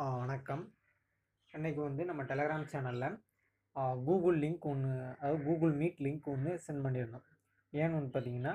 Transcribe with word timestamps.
வணக்கம். 0.00 0.62
இன்றைக்கி 1.54 1.80
வந்து 1.86 2.02
நம்ம 2.08 2.22
டெலகிராம் 2.28 2.62
சேனலில் 2.72 3.16
கூகுள் 4.06 4.36
லிங்க் 4.42 4.66
ஒன்று 4.70 4.92
அதாவது 5.08 5.40
கூகுள் 5.48 5.74
மீட் 5.80 5.98
லிங்க் 6.06 6.28
ஒன்று 6.34 6.52
சென்ட் 6.66 6.82
பண்ணியிருந்தோம் 6.84 7.24
ஏன்னு 7.72 7.96
ஒன்று 7.98 8.08
பார்த்தீங்கன்னா 8.14 8.52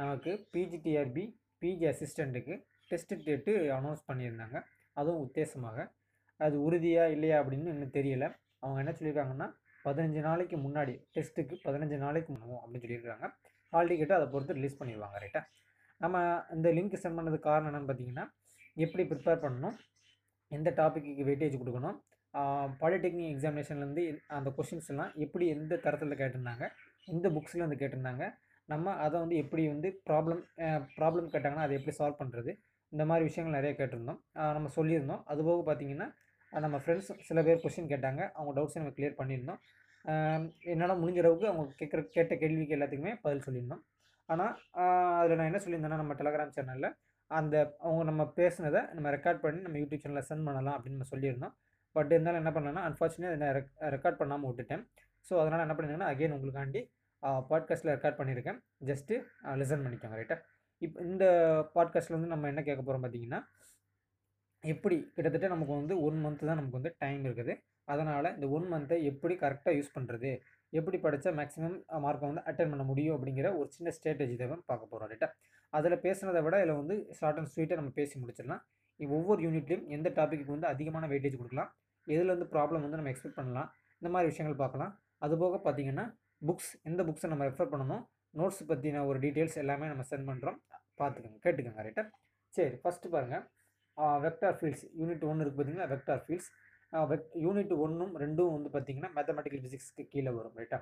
நமக்கு 0.00 0.32
பிஜிடிஆர்பி 0.54 1.24
பிஜி 1.62 1.86
அசிஸ்டண்ட்டுக்கு 1.92 2.54
டெஸ்ட் 2.90 3.14
டேட்டு 3.28 3.52
அனௌன்ஸ் 3.76 4.02
பண்ணியிருந்தாங்க. 4.10 4.58
அதுவும் 4.96 5.22
உத்தேசமாக. 5.26 5.86
அது 6.40 6.58
உறுதியாக 6.66 7.14
இல்லையா 7.14 7.38
அப்படின்னு 7.42 7.72
இன்னும் 7.74 7.94
தெரியல. 7.98 8.28
அவங்க 8.62 8.82
என்ன 8.84 8.94
சொல்லியிருக்காங்கன்னா 8.98 9.48
பதினஞ்சு 9.86 10.24
நாளைக்கு 10.28 10.58
முன்னாடி 10.66 10.96
டெஸ்ட்டுக்கு 11.18 11.58
பதினஞ்சு 11.66 12.00
நாளைக்கு 12.04 12.30
முன்னும் 12.34 12.60
அப்படின்னு 12.62 12.84
சொல்லியிருக்காங்க. 12.84 13.28
ஹால் 13.72 13.90
டிக்கெட்டு 13.92 14.18
அதை 14.18 14.26
பொறுத்து 14.34 14.58
ரிலீஸ் 14.58 14.78
பண்ணிடுவாங்க 14.82 15.22
ரைட்டா 15.24 15.42
நம்ம 16.00 16.18
இந்த 16.56 16.68
லிங்க் 16.80 16.98
சென்ட் 17.04 17.18
பண்ணதுக்கு 17.20 17.48
காரணம் 17.50 17.70
என்னென்னு 17.72 17.90
பார்த்தீங்கன்னா 17.92 18.26
எப்படி 18.86 19.02
ப்ரிப்பேர் 19.14 19.42
பண்ணணும்? 19.46 19.78
எந்த 20.56 20.70
டாப்பிக்கு 20.80 21.26
வெயிட்டேஜ் 21.28 21.60
கொடுக்கணும்? 21.62 21.98
பாலிடெக்னிக் 22.80 23.32
எக்ஸாமினேஷன்லேருந்து 23.34 24.04
அந்த 24.38 24.48
கொஷின்ஸ் 24.58 24.90
எல்லாம் 24.92 25.10
எப்படி 25.24 25.44
எந்த 25.56 25.78
தரத்தில் 25.86 26.20
கேட்டிருந்தாங்க? 26.20 26.64
எந்த 27.14 27.26
புக்ஸில் 27.36 27.64
வந்து 27.66 27.80
கேட்டிருந்தாங்க? 27.82 28.26
நம்ம 28.72 28.92
அதை 29.04 29.16
வந்து 29.22 29.36
எப்படி 29.42 29.62
வந்து 29.74 29.88
ப்ராப்ளம் 30.08 30.42
ப்ராப்ளம் 30.98 31.28
கேட்டாங்கன்னா 31.34 31.66
அதை 31.66 31.76
எப்படி 31.78 31.94
சால்வ் 32.00 32.20
பண்ணுறது 32.22 32.50
இந்த 32.92 33.04
மாதிரி 33.10 33.24
விஷயங்கள் 33.28 33.56
நிறைய 33.58 33.72
கேட்டிருந்தோம். 33.78 34.20
நம்ம 34.56 34.70
சொல்லியிருந்தோம். 34.78 35.22
அதுபோக 35.32 35.62
பார்த்தீங்கன்னா 35.68 36.08
நம்ம 36.64 36.76
ஃப்ரெண்ட்ஸ் 36.82 37.10
சில 37.28 37.38
பேர் 37.46 37.62
கொஷின் 37.62 37.90
கேட்டாங்க. 37.92 38.22
அவங்க 38.38 38.52
டவுட்ஸை 38.58 38.80
நம்ம 38.80 38.94
கிளியர் 38.98 39.18
பண்ணியிருந்தோம். 39.20 39.60
என்னால் 40.72 41.00
முடிஞ்ச 41.02 41.20
அளவுக்கு 41.22 41.46
அவங்க 41.50 41.74
கேட்குற 41.80 42.00
கேட்ட 42.16 42.34
கேள்விக்கு 42.42 42.76
எல்லாத்துக்குமே 42.76 43.12
பதில் 43.24 43.44
சொல்லியிருந்தோம். 43.46 43.82
ஆனால் 44.28 44.52
அதில் 45.20 45.38
நான் 45.38 45.50
என்ன 45.50 45.60
சொல்லியிருந்தேன்னா 45.64 46.00
நம்ம 46.02 46.14
டெலகிராம் 46.20 46.54
சேனலில் 46.56 46.90
அந்த 47.38 47.56
அவங்க 47.84 48.02
நம்ம 48.10 48.22
பேசுனதை 48.38 48.80
நம்ம 48.96 49.10
ரெக்கார்ட் 49.16 49.42
பண்ணி 49.44 49.60
நம்ம 49.66 49.78
யூடியூப் 49.82 50.02
சேனலில் 50.04 50.28
சென்ட் 50.30 50.46
பண்ணலாம் 50.48 50.76
அப்படின்னு 50.76 50.96
நம்ம 50.98 51.10
சொல்லியிருந்தோம். 51.14 51.54
பட் 51.96 52.12
இருந்தாலும் 52.14 52.40
என்ன 52.42 52.52
பண்ணேன்னா 52.56 52.82
அன்ஃபார்ச்சுனேட் 52.88 53.40
நான் 53.42 53.56
ரெக்கார்ட் 53.94 54.20
பண்ணாமல் 54.22 54.48
விட்டுட்டேன். 54.50 54.82
ஸோ 55.26 55.32
அதனால் 55.42 55.64
என்ன 55.66 55.74
பண்ணிங்கன்னா 55.78 56.08
அகைன் 56.12 56.36
உங்களுக்காண்டி 56.36 56.80
பாட்காஸ்ட்டில் 57.50 57.92
ரெக்கார்ட் 57.94 58.18
பண்ணியிருக்கேன். 58.20 58.58
ஜஸ்ட்டு 58.90 59.16
லிசன் 59.60 59.84
பண்ணிக்கோங்க 59.86 60.16
ரைட்டா 60.20 60.38
இப்போ 60.82 60.98
இந்த 61.10 61.24
பாட்காஸ்ட்டில் 61.76 62.16
வந்து 62.16 62.32
நம்ம 62.34 62.48
என்ன 62.52 62.62
கேட்க 62.68 62.80
போகிறோம் 62.82 63.04
பார்த்தீங்கன்னா 63.04 63.40
எப்படி 64.64 64.96
கிட்டத்தட்ட 65.16 65.46
நமக்கு 65.54 65.74
வந்து 65.80 65.94
ஒன் 66.06 66.18
மந்த் 66.24 66.48
தான் 66.48 66.58
நமக்கு 66.60 66.78
வந்து 66.80 66.92
டைம் 67.02 67.22
இருக்குது. 67.28 67.54
அதனால் 67.92 68.28
இந்த 68.36 68.46
ஒன் 68.56 68.66
மந்த்தை 68.72 68.96
எப்படி 69.10 69.34
கரெக்டாக 69.44 69.76
யூஸ் 69.78 69.94
பண்ணுறது 69.96 70.30
எப்படி 70.78 70.98
படித்தா 71.04 71.30
மேக்ஸிமம் 71.38 71.76
மார்க்கை 72.04 72.26
வந்து 72.30 72.44
அட்டன் 72.50 72.70
பண்ண 72.72 72.84
முடியும் 72.90 73.14
அப்படிங்கிற 73.16 73.48
ஒரு 73.60 73.68
சின்ன 73.76 73.92
ஸ்ட்ராட்டஜி 73.96 74.36
தான் 74.42 74.62
பார்க்க 74.70 74.92
போகிறோம் 74.92 75.10
ரைட்டா 75.12 75.28
அதில் 75.72 76.02
பேசுனதை 76.06 76.40
விட 76.46 76.56
இதில் 76.62 76.78
வந்து 76.80 76.94
ஷார்ட் 77.18 77.38
அண்ட் 77.40 77.50
ஸ்வீட்டாக 77.52 77.78
நம்ம 77.80 77.92
பேசி 78.00 78.14
முடிச்சிடலாம். 78.22 78.62
ஒவ்வொரு 79.00 79.40
யூனிட்லையும் 79.46 79.86
எந்த 79.96 80.08
டாப்பிக்கு 80.18 80.54
வந்து 80.54 80.68
அதிகமான 80.72 81.06
வெயிட்டேஜ் 81.12 81.38
கொடுக்கலாம். 81.40 81.70
எதில் 82.06 82.32
வந்து 82.34 82.48
ப்ராப்ளம் 82.54 82.84
வந்து 82.86 82.98
நம்ம 83.00 83.12
எக்ஸ்பெக்ட் 83.12 83.38
பண்ணலாம். 83.40 83.68
இந்த 84.02 84.10
மாதிரி 84.14 84.28
விஷயங்கள் 84.32 84.60
பார்க்கலாம். 84.64 84.92
அதுபோக 85.26 85.58
பார்த்தீங்கன்னா 85.66 86.04
புக்ஸ் 86.48 86.72
எந்த 86.90 87.00
புக்ஸை 87.08 87.28
நம்ம 87.32 87.44
ரெஃபர் 87.50 87.72
பண்ணணும்? 87.74 88.02
நோட்ஸ் 88.40 88.62
பற்றின 88.70 89.02
ஒரு 89.08 89.18
டீட்டெயில்ஸ் 89.24 89.58
எல்லாமே 89.62 89.88
நம்ம 89.92 90.04
சென்ட் 90.10 90.28
பண்ணுறோம் 90.30 90.58
பார்த்துக்கோங்க 91.00 91.40
கேட்டுக்கோங்க 91.44 91.82
ரைட்டா 91.86 92.04
சரி 92.54 92.76
ஃபஸ்ட்டு 92.82 93.12
பாருங்கள் 93.14 93.44
வெக்டார் 94.24 94.56
ஃபீல்ட்ஸ் 94.58 94.84
யூனிட் 95.00 95.24
ஒன்று 95.30 95.42
இருக்குது 95.44 95.60
பார்த்தீங்கன்னா 95.60 95.88
வெக்டார் 95.94 96.22
ஃபீல்ட்ஸ் 96.24 96.50
வெக் 97.10 97.28
யூனிட் 97.44 97.72
ஒன்றும் 97.84 98.14
ரெண்டும் 98.22 98.52
வந்து 98.56 98.70
பார்த்தீங்கன்னா 98.74 99.10
மேத்தமெட்டிக்கல் 99.16 99.62
ஃபிசிக்ஸ்க்கு 99.64 100.04
கீழே 100.14 100.32
வரும் 100.38 100.56
ரைட்டா 100.60 100.78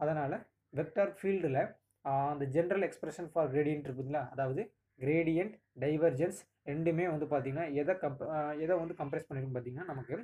அதனால் 0.00 0.36
வெக்டார் 0.72 1.12
ஃபீல்டில் 1.18 1.60
அந்த 2.04 2.44
ஜென்ரல் 2.56 2.84
எக்ஸ்பிரஷன் 2.88 3.28
ஃபார் 3.32 3.50
கிரேடியன்ட் 3.52 3.86
இருக்குதுங்களா? 3.88 4.22
அதாவது 4.34 4.62
கிரேடியன்ட் 4.98 5.54
டைவர்ஜென்ஸ் 5.84 6.40
ரெண்டுமே 6.70 7.04
வந்து 7.12 7.26
பார்த்திங்கன்னா 7.32 7.66
எதை 7.82 7.94
கம்ப் 8.02 8.22
எதை 8.64 8.74
வந்து 8.82 8.94
கம்ப்ரெஸ் 9.00 9.28
பண்ணிருக்கும் 9.28 9.56
பார்த்தீங்கன்னா 9.56 9.88
நமக்கு 9.92 10.16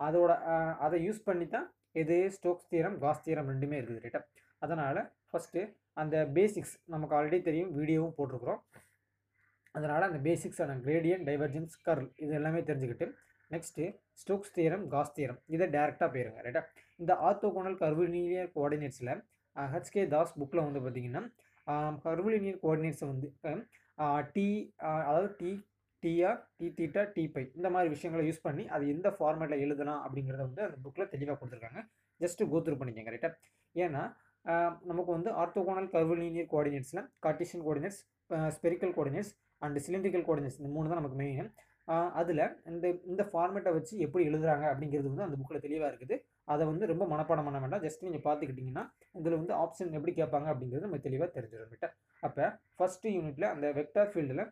அதோட 0.00 0.32
அதை 0.86 0.98
யூஸ் 1.06 1.20
பண்ணி 1.28 1.46
தான் 1.56 1.66
இது 2.02 2.16
ஸ்டோக்ஸ் 2.36 2.70
தீரம் 2.72 2.96
காஸ் 3.04 3.24
தீரம் 3.26 3.50
ரெண்டுமே 3.52 3.76
இருக்குது 3.80 4.02
ரைட்டா 4.04 4.20
அதனால் 4.62 5.00
ஃபஸ்ட்டு 5.30 5.60
அந்த 6.02 6.16
பேசிக்ஸ் 6.36 6.74
நமக்கு 6.94 7.14
ஆல்ரெடி 7.18 7.38
தெரியும் 7.48 7.70
வீடியோவும் 7.78 8.16
போட்டிருக்கிறோம். 8.16 8.60
அதனால் 9.74 10.06
அந்த 10.08 10.18
பேசிக்ஸான 10.26 10.76
கிரேடியன்ட் 10.86 11.26
டைவர்ஜென்ஸ் 11.28 11.76
கர்ல் 11.86 12.08
இது 12.24 12.32
எல்லாமே 12.40 12.60
தெரிஞ்சுக்கிட்டு 12.68 13.06
next 13.50 13.84
Stokes 14.20 14.52
theorem 14.56 14.84
Gauss 14.94 15.14
theorem 15.16 15.40
இதை 15.54 15.66
டேரெக்டாக 15.76 16.08
போயிருங்க 16.14 16.42
ரைட்டா 16.46 16.62
இந்த 17.00 17.12
ஆர்த்தோகோனல் 17.26 17.78
கர்விலினியர் 17.82 18.50
கோஆர்டினேட்ஸில் 18.56 19.12
ஹெச்கே 19.56 20.04
தாஸ் 20.14 20.34
புக்கில் 20.40 20.66
வந்து 20.66 20.80
பார்த்தீங்கன்னா 20.84 21.22
கர்விலினியர் 22.06 22.60
கோஆர்டினேட்ஸை 22.64 23.06
வந்து 23.12 23.28
டி 24.34 24.46
அதாவது 25.08 25.28
d 25.40 25.50
dr 26.02 26.40
d 26.58 26.66
theta 26.78 27.02
d 27.16 27.22
phi 27.34 27.44
இந்த 27.58 27.68
மாதிரி 27.74 27.88
விஷயங்களை 27.92 28.24
யூஸ் 28.28 28.44
பண்ணி 28.46 28.64
அது 28.74 28.84
எந்த 28.94 29.08
ஃபார்மேட்டில் 29.18 29.62
எழுதலாம் 29.66 30.00
அப்படிங்கிறத 30.06 30.42
வந்து 30.48 30.62
அந்த 30.66 30.76
புக்கில் 30.84 31.10
தெளிவாக 31.14 31.36
கொடுத்துருக்காங்க. 31.38 31.82
ஜஸ்ட்டு 32.20 32.48
கோத்ரூ 32.52 32.74
பண்ணிக்கங்க 32.80 33.12
ரைட்டா 33.14 33.30
ஏன்னா 33.74 34.02
நமக்கு 34.90 35.10
வந்து 35.16 35.30
orthogonal 35.42 35.88
curvilinear 35.94 36.50
கோஆர்டினேட்ஸில் 36.52 37.02
Cartesian 37.26 37.64
coordinates 37.66 38.00
spherical 38.56 38.92
coordinates 38.96 39.32
and 39.62 39.78
cylindrical 39.86 40.24
coordinates 40.26 40.58
இந்த 40.60 40.70
மூணு 40.74 40.90
தான் 40.90 41.00
நமக்கு 41.00 41.18
மெயின் 41.22 41.48
அதில் 42.20 42.44
இந்த 42.72 42.86
இந்த 43.12 43.22
ஃபார்மேட்டை 43.30 43.72
வச்சு 43.78 43.94
எப்படி 44.04 44.22
எழுதுறாங்க 44.30 44.64
அப்படிங்கிறது 44.72 45.10
வந்து 45.10 45.26
அந்த 45.26 45.36
புக்கில் 45.40 45.64
தெளிவாக 45.66 45.90
இருக்குது. 45.92 46.16
அதை 46.52 46.62
வந்து 46.70 46.84
ரொம்ப 46.92 47.04
மனப்பாடம் 47.12 47.46
பண்ண 47.48 47.58
வேண்டாம். 47.64 47.82
ஜஸ்ட் 47.86 48.04
நீங்கள் 48.06 48.24
பார்த்துக்கிட்டிங்கன்னா 48.26 48.84
இதில் 49.20 49.38
வந்து 49.40 49.54
ஆப்ஷன் 49.62 49.96
எப்படி 49.98 50.14
கேட்பாங்க 50.20 50.48
அப்படிங்கிறது 50.52 50.86
நம்ம 50.86 51.00
தெளிவாக 51.06 51.28
தெரிஞ்சிடும் 51.36 51.72
ரைட்டா 51.74 51.90
அப்போ 52.22 52.46
ஃபஸ்ட்டு 52.78 53.12
யூனிட்டில் 53.16 53.50
அந்த 53.54 53.66
வெக்டார் 53.78 54.10
ஃபீல்டில் 54.14 54.44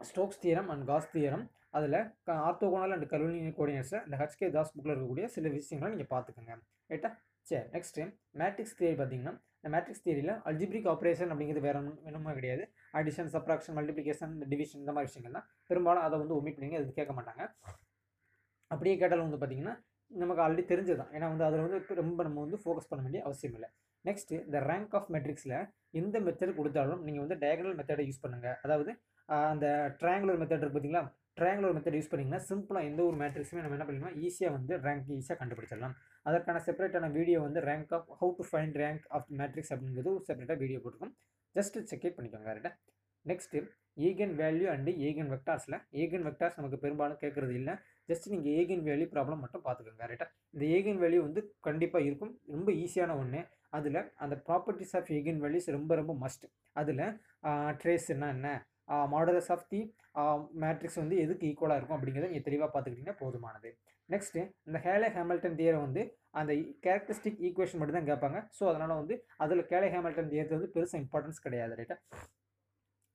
Stokes 0.00 0.40
theorem 0.44 0.68
and 0.72 0.84
Gauss 0.90 1.12
theorem 1.14 1.44
அதில் 1.78 2.00
ஆர்த்தோகோனல் 2.48 2.94
அண்ட் 2.96 3.06
கல்வினியர் 3.12 3.56
கோஆர்டினேட்ஸில் 3.58 4.02
இந்த 4.06 4.16
ஹச்கே 4.22 4.48
தாஸ் 4.56 4.74
புக்கில் 4.74 4.92
இருக்கக்கூடிய 4.94 5.26
சில 5.36 5.48
விஷயங்களை 5.58 5.90
நீங்கள் 5.94 6.12
பார்த்துக்கோங்க 6.12 6.54
ரைட்டா 6.92 7.10
சரி 7.50 7.64
நெக்ஸ்ட்டு 7.74 8.04
மேட்ரிக்ஸ் 8.40 8.76
தியரி 8.78 8.96
பார்த்தீங்கன்னா 9.00 9.32
இந்த 9.58 9.70
மேட்ரிக்ஸ் 9.74 10.02
தியரியில் 10.04 10.32
அல்ஜிப்ரிக் 10.48 10.88
ஆப்ரேஷன் 10.92 11.30
அப்படிங்கிறது 11.32 11.64
வேறு 11.66 11.78
ஒன்றும் 12.08 12.26
கிடையாது. 12.38 12.64
அடிஷன் 12.98 13.30
சப்ராக்ஷன் 13.34 13.76
மல்டிப்ளிகேஷன் 13.78 14.34
டிவிஷன் 14.50 14.80
இந்த 14.82 14.92
மாதிரி 14.96 15.08
விஷயங்கள் 15.10 15.36
தான் 15.38 15.46
பெரும்பாலும் 15.70 16.04
அதை 16.06 16.16
வந்து 16.22 16.36
ஒமிட் 16.38 16.58
பண்ணி 16.58 16.78
அது 16.80 16.94
கேட்க 17.00 17.12
மாட்டாங்க. 17.18 17.42
அப்படியே 18.70 18.94
கேட்டாலும் 19.02 19.26
வந்து 19.28 19.40
பார்த்தீங்கன்னா 19.40 19.74
நமக்கு 20.10 20.42
ஆல்ரெடி 20.44 20.64
தெரிஞ்சது 20.72 20.98
தான் 21.00 21.12
ஏன்னா 21.16 21.26
வந்து 21.32 21.46
அதில் 21.46 21.64
வந்து 21.64 21.96
ரொம்ப 22.02 22.20
நம்ம 22.26 22.42
வந்து 22.46 22.58
ஃபோக்கஸ் 22.62 22.90
பண்ண 22.90 23.02
வேண்டிய 23.06 23.22
அவசியம் 23.28 23.56
இல்லை. 23.58 23.68
நெக்ஸ்ட்டு 24.04 24.38
இந்த 24.46 24.58
ரேங்க் 24.70 24.94
ஆஃப் 24.98 25.10
மெட்ரிக்ஸில் 25.14 25.56
எந்த 26.00 26.16
மெத்தட் 26.26 26.58
கொடுத்தாலும் 26.60 27.02
நீங்கள் 27.06 27.24
வந்து 27.24 27.36
டயகனல் 27.42 27.76
மெத்தடை 27.80 28.04
யூஸ் 28.08 28.22
பண்ணுங்கள் 28.24 28.56
அதாவது 28.64 28.92
அந்த 29.50 29.66
ட்ரையாங்குலர் 30.00 30.40
மெத்தட் 30.40 30.64
பார்த்தீங்களா 30.64 31.02
ட்ரையாங்குலர் 31.38 31.74
மெத்தட் 31.76 31.96
யூஸ் 31.98 32.10
பண்ணிங்கன்னா 32.10 32.40
சிம்பிளாக 32.48 32.88
எந்த 32.90 33.00
ஒரு 33.08 33.16
மேட்ரிக்ஸுமே 33.22 33.62
நம்ம 33.64 33.76
என்ன 33.76 33.86
பண்ணிக்கலாம் 33.86 34.18
ஈஸியாக 34.26 34.54
வந்து 34.56 34.74
ரேங்க் 34.86 35.08
ஈஸியாக 35.18 35.38
கண்டுபிடிச்சிடலாம். 35.40 35.94
அதற்கான 36.28 36.60
செப்பரேட்டான 36.66 37.08
வீடியோ 37.16 37.38
வந்து 37.46 37.60
rank 37.68 37.94
of 37.98 38.10
how 38.20 38.32
to 38.40 38.44
find 38.50 38.76
rank 38.82 39.06
of 39.16 39.30
matrix 39.40 39.72
அப்படிங்கிறது 39.74 40.12
ஒரு 40.16 40.24
செப்பரேட்டாக 40.28 40.60
வீடியோ 40.64 40.80
போட்டிருக்கோம். 40.84 41.14
ஜஸ்ட் 41.56 41.78
செக் 41.92 42.06
பண்ணிக்கோங்க 42.18 42.48
கரெக்டாக 42.50 42.76
next 43.26 43.64
eigen 44.08 44.36
value 44.42 44.68
and 44.74 44.92
eigen 45.08 45.30
வெக்டார்ஸில் 45.34 45.76
eigen 46.02 46.24
vectors 46.28 46.56
நமக்கு 46.60 46.78
பெரும்பாலும் 46.84 47.20
கேட்குறது 47.24 47.54
இல்லை. 47.60 47.74
ஜஸ்ட் 48.08 48.26
நீங்கள் 48.34 48.54
ஏகின் 48.60 48.84
வேல்யூ 48.88 49.06
ப்ராப்ளம் 49.14 49.42
மட்டும் 49.44 49.64
பார்த்துக்கோங்க 49.66 50.02
கரெக்டாக 50.04 50.30
இந்த 50.54 50.64
ஏகின் 50.76 51.00
வேல்யூ 51.04 51.20
வந்து 51.26 51.40
கண்டிப்பாக 51.68 52.08
இருக்கும். 52.08 52.32
ரொம்ப 52.54 52.70
ஈஸியான 52.84 53.16
ஒன்று 53.22 53.40
அதில் 53.78 54.00
அந்த 54.24 54.34
ப்ராப்பர்ட்டிஸ் 54.48 54.94
ஆஃப் 54.98 55.10
ஏகின் 55.16 55.40
வேல்யூஸ் 55.44 55.68
ரொம்ப 55.76 55.92
ரொம்ப 56.00 56.12
மஸ்ட் 56.24 56.44
அதில் 56.80 57.04
ட்ரேஸ்னா 57.82 58.28
என்ன? 58.36 58.48
மாடலஸ் 59.12 59.50
ஆஃப் 59.54 59.66
தி 59.72 59.80
மேட்ரிக்ஸ் 60.62 61.00
வந்து 61.02 61.16
எதுக்கு 61.24 61.44
ஈக்குவலாக 61.50 61.78
இருக்கும் 61.78 61.96
அப்படிங்கிறத 61.96 62.28
நீங்கள் 62.32 62.46
தெளிவாக 62.48 62.68
பார்த்துக்கிட்டிங்கன்னா 62.72 63.20
போதுமானது. 63.22 63.70
நெக்ஸ்ட்டு 64.08 64.40
இந்த 64.68 64.78
ஹேலே 64.86 65.08
ஹேமில்டன் 65.16 65.56
தியரை 65.60 65.78
வந்து 65.86 66.02
அந்த 66.40 66.52
கேரக்டரிஸ்டிக் 66.84 67.40
ஈக்குவேஷன் 67.48 67.80
மட்டும் 67.80 67.98
தான் 67.98 68.10
கேட்பாங்க. 68.10 68.38
ஸோ 68.58 68.62
அதனால் 68.70 68.98
வந்து 69.00 69.14
அதில் 69.44 69.62
கேலே 69.72 69.88
ஹேமில்டன் 69.94 70.30
தியரத்து 70.32 70.56
வந்து 70.58 70.70
பெருசாக 70.74 71.02
இம்பார்ட்டன்ஸ் 71.04 71.44
கிடையாது 71.46 71.78
ரைட்டா 71.80 71.96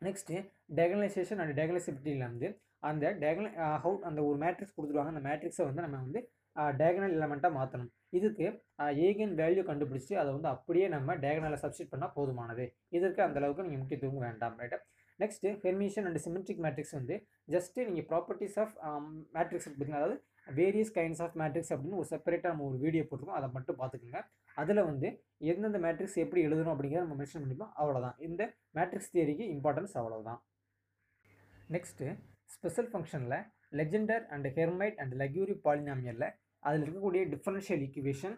நெக்ஸ்ட்டு 0.01 0.35
டயகனலைசேஷன் 0.79 1.41
அண்ட் 1.43 1.55
டயகனலைசிபிலிட்டியில் 1.59 2.27
வந்து 2.29 2.49
அந்த 2.83 3.05
டயகனல் 3.21 3.55
ஹவு 3.83 3.95
uh, 3.95 4.05
அந்த 4.09 4.19
ஒரு 4.27 4.37
மேட்ரிக்ஸ் 4.43 4.75
கொடுத்துருவாங்க. 4.75 5.13
அந்த 5.15 5.23
மேட்ரிக்ஸை 5.29 5.65
வந்து 5.69 5.85
நம்ம 5.85 5.97
வந்து 6.05 6.19
டயகனல் 6.79 7.15
எலமெண்ட்டாக 7.17 7.53
மாற்றணும் 7.57 7.91
இதுக்கு 8.17 8.45
uh, 8.83 8.91
ஏகன் 9.07 9.33
வேல்யூ 9.41 9.63
கண்டுபிடிச்சி 9.71 10.13
அதை 10.21 10.29
வந்து 10.37 10.49
அப்படியே 10.55 10.87
நம்ம 10.95 11.15
டயகனலில் 11.25 11.63
சப்ஸ்டிட் 11.65 11.93
பண்ணால் 11.93 12.15
போதுமானது. 12.17 12.65
இதற்கு 12.97 13.21
அந்த 13.27 13.39
அளவுக்கு 13.41 13.65
நீங்கள் 13.67 13.83
முக்கியத்துவம் 13.83 14.25
வேண்டாம். 14.29 14.55
ரைட்டா 14.63 14.79
next 15.19 15.49
Hermitian 15.63 16.05
and 16.07 16.19
symmetric 16.25 16.61
matrix 16.65 16.95
வந்து 16.97 17.15
ஜஸ்ட்டு 17.55 17.85
நீங்கள் 17.87 18.07
ப்ராப்பர்ட்டிஸ் 18.11 18.57
ஆஃப் 18.63 18.73
மேட்ரிக்ஸ் 19.35 19.67
பார்த்தீங்கன்னா 19.67 20.01
அதாவது 20.01 20.17
வேரியஸ் 20.59 20.93
கைண்ட்ஸ் 20.97 21.21
ஆஃப் 21.25 21.35
மேட்ரிக்ஸ் 21.41 21.71
அப்படின்னு 21.73 21.99
ஒரு 22.01 22.09
செப்பரேட்டாக 22.11 22.51
நம்ம 22.53 22.65
ஒரு 22.69 22.77
வீடியோ 22.85 23.03
போட்டிருக்கோம். 23.07 23.39
அதை 23.39 23.47
மட்டும் 23.57 23.79
பார்த்துக்கோங்க. 23.81 24.21
அதில் 24.57 24.87
வந்து 24.89 25.07
எந்தெந்த 25.51 25.79
மேட்ரிக்ஸ் 25.85 26.17
எப்படி 26.23 26.41
எழுதணும் 26.47 26.73
அப்படிங்கிறத 26.73 27.05
நம்ம 27.05 27.17
மென்ஷன் 27.21 27.43
பண்ணிப்போம். 27.43 27.73
அவ்வளோதான் 27.81 28.17
இந்த 28.27 28.43
மேட்ரிக்ஸ் 28.77 29.13
தியரிக்கு 29.15 29.45
இம்பார்ட்டன்ஸ் 29.55 29.95
அவ்வளோதான் 30.01 30.39
நெக்ஸ்ட்டு 31.75 32.07
ஸ்பெஷல் 32.55 32.89
ஃபங்க்ஷனில் 32.91 33.39
Legendre 33.79 34.23
and 34.35 34.47
Hermite 34.57 34.99
and 35.01 35.15
Laguerre 35.21 35.55
பாலினாமியலில் 35.65 36.29
அதில் 36.63 36.83
இருக்கக்கூடிய 36.85 37.23
differential 37.33 37.83
equation 37.87 38.37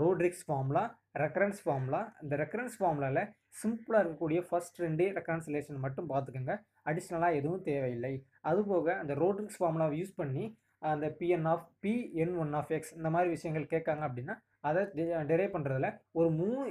Rodrigues 0.00 0.44
formula 0.46 0.82
recurrence 1.22 1.60
formula 1.64 2.00
இந்த 2.22 2.34
ரெக்கரன்ஸ் 2.42 2.76
ஃபார்முலாவில் 2.78 3.22
சிம்பிளாக 3.60 4.00
இருக்கக்கூடிய 4.02 4.40
ஃபர்ஸ்ட் 4.48 4.78
ரெண்டே 4.84 5.06
ரெக்கரன்சிலேஷன் 5.18 5.82
மட்டும் 5.84 6.08
பார்த்துக்கோங்க. 6.12 6.54
அடிஷ்னலாக 6.90 7.38
எதுவும் 7.38 7.64
தேவையில்லை. 7.68 8.14
அதுபோக 8.50 8.88
அந்த 9.02 9.14
ரோட்ரிக்ஸ் 9.22 9.58
ஃபார்முலாவை 9.60 9.96
யூஸ் 10.00 10.14
பண்ணி 10.20 10.44
அந்த 10.92 11.06
P n 11.20 11.46
of 11.52 11.66
P 11.84 11.94
n 12.22 12.34
one 12.42 12.52
of 12.58 12.72
x 12.76 12.92
இந்த 12.98 13.08
மாதிரி 13.14 13.28
விஷயங்கள் 13.36 13.70
கேட்காங்க 13.74 14.02
அப்படின்னா 14.08 14.34
அதை 14.68 14.82
டெரைவ் 15.30 15.54
பண்ணுறதுல 15.54 15.88
ஒரு 16.18 16.28
மூணு 16.40 16.64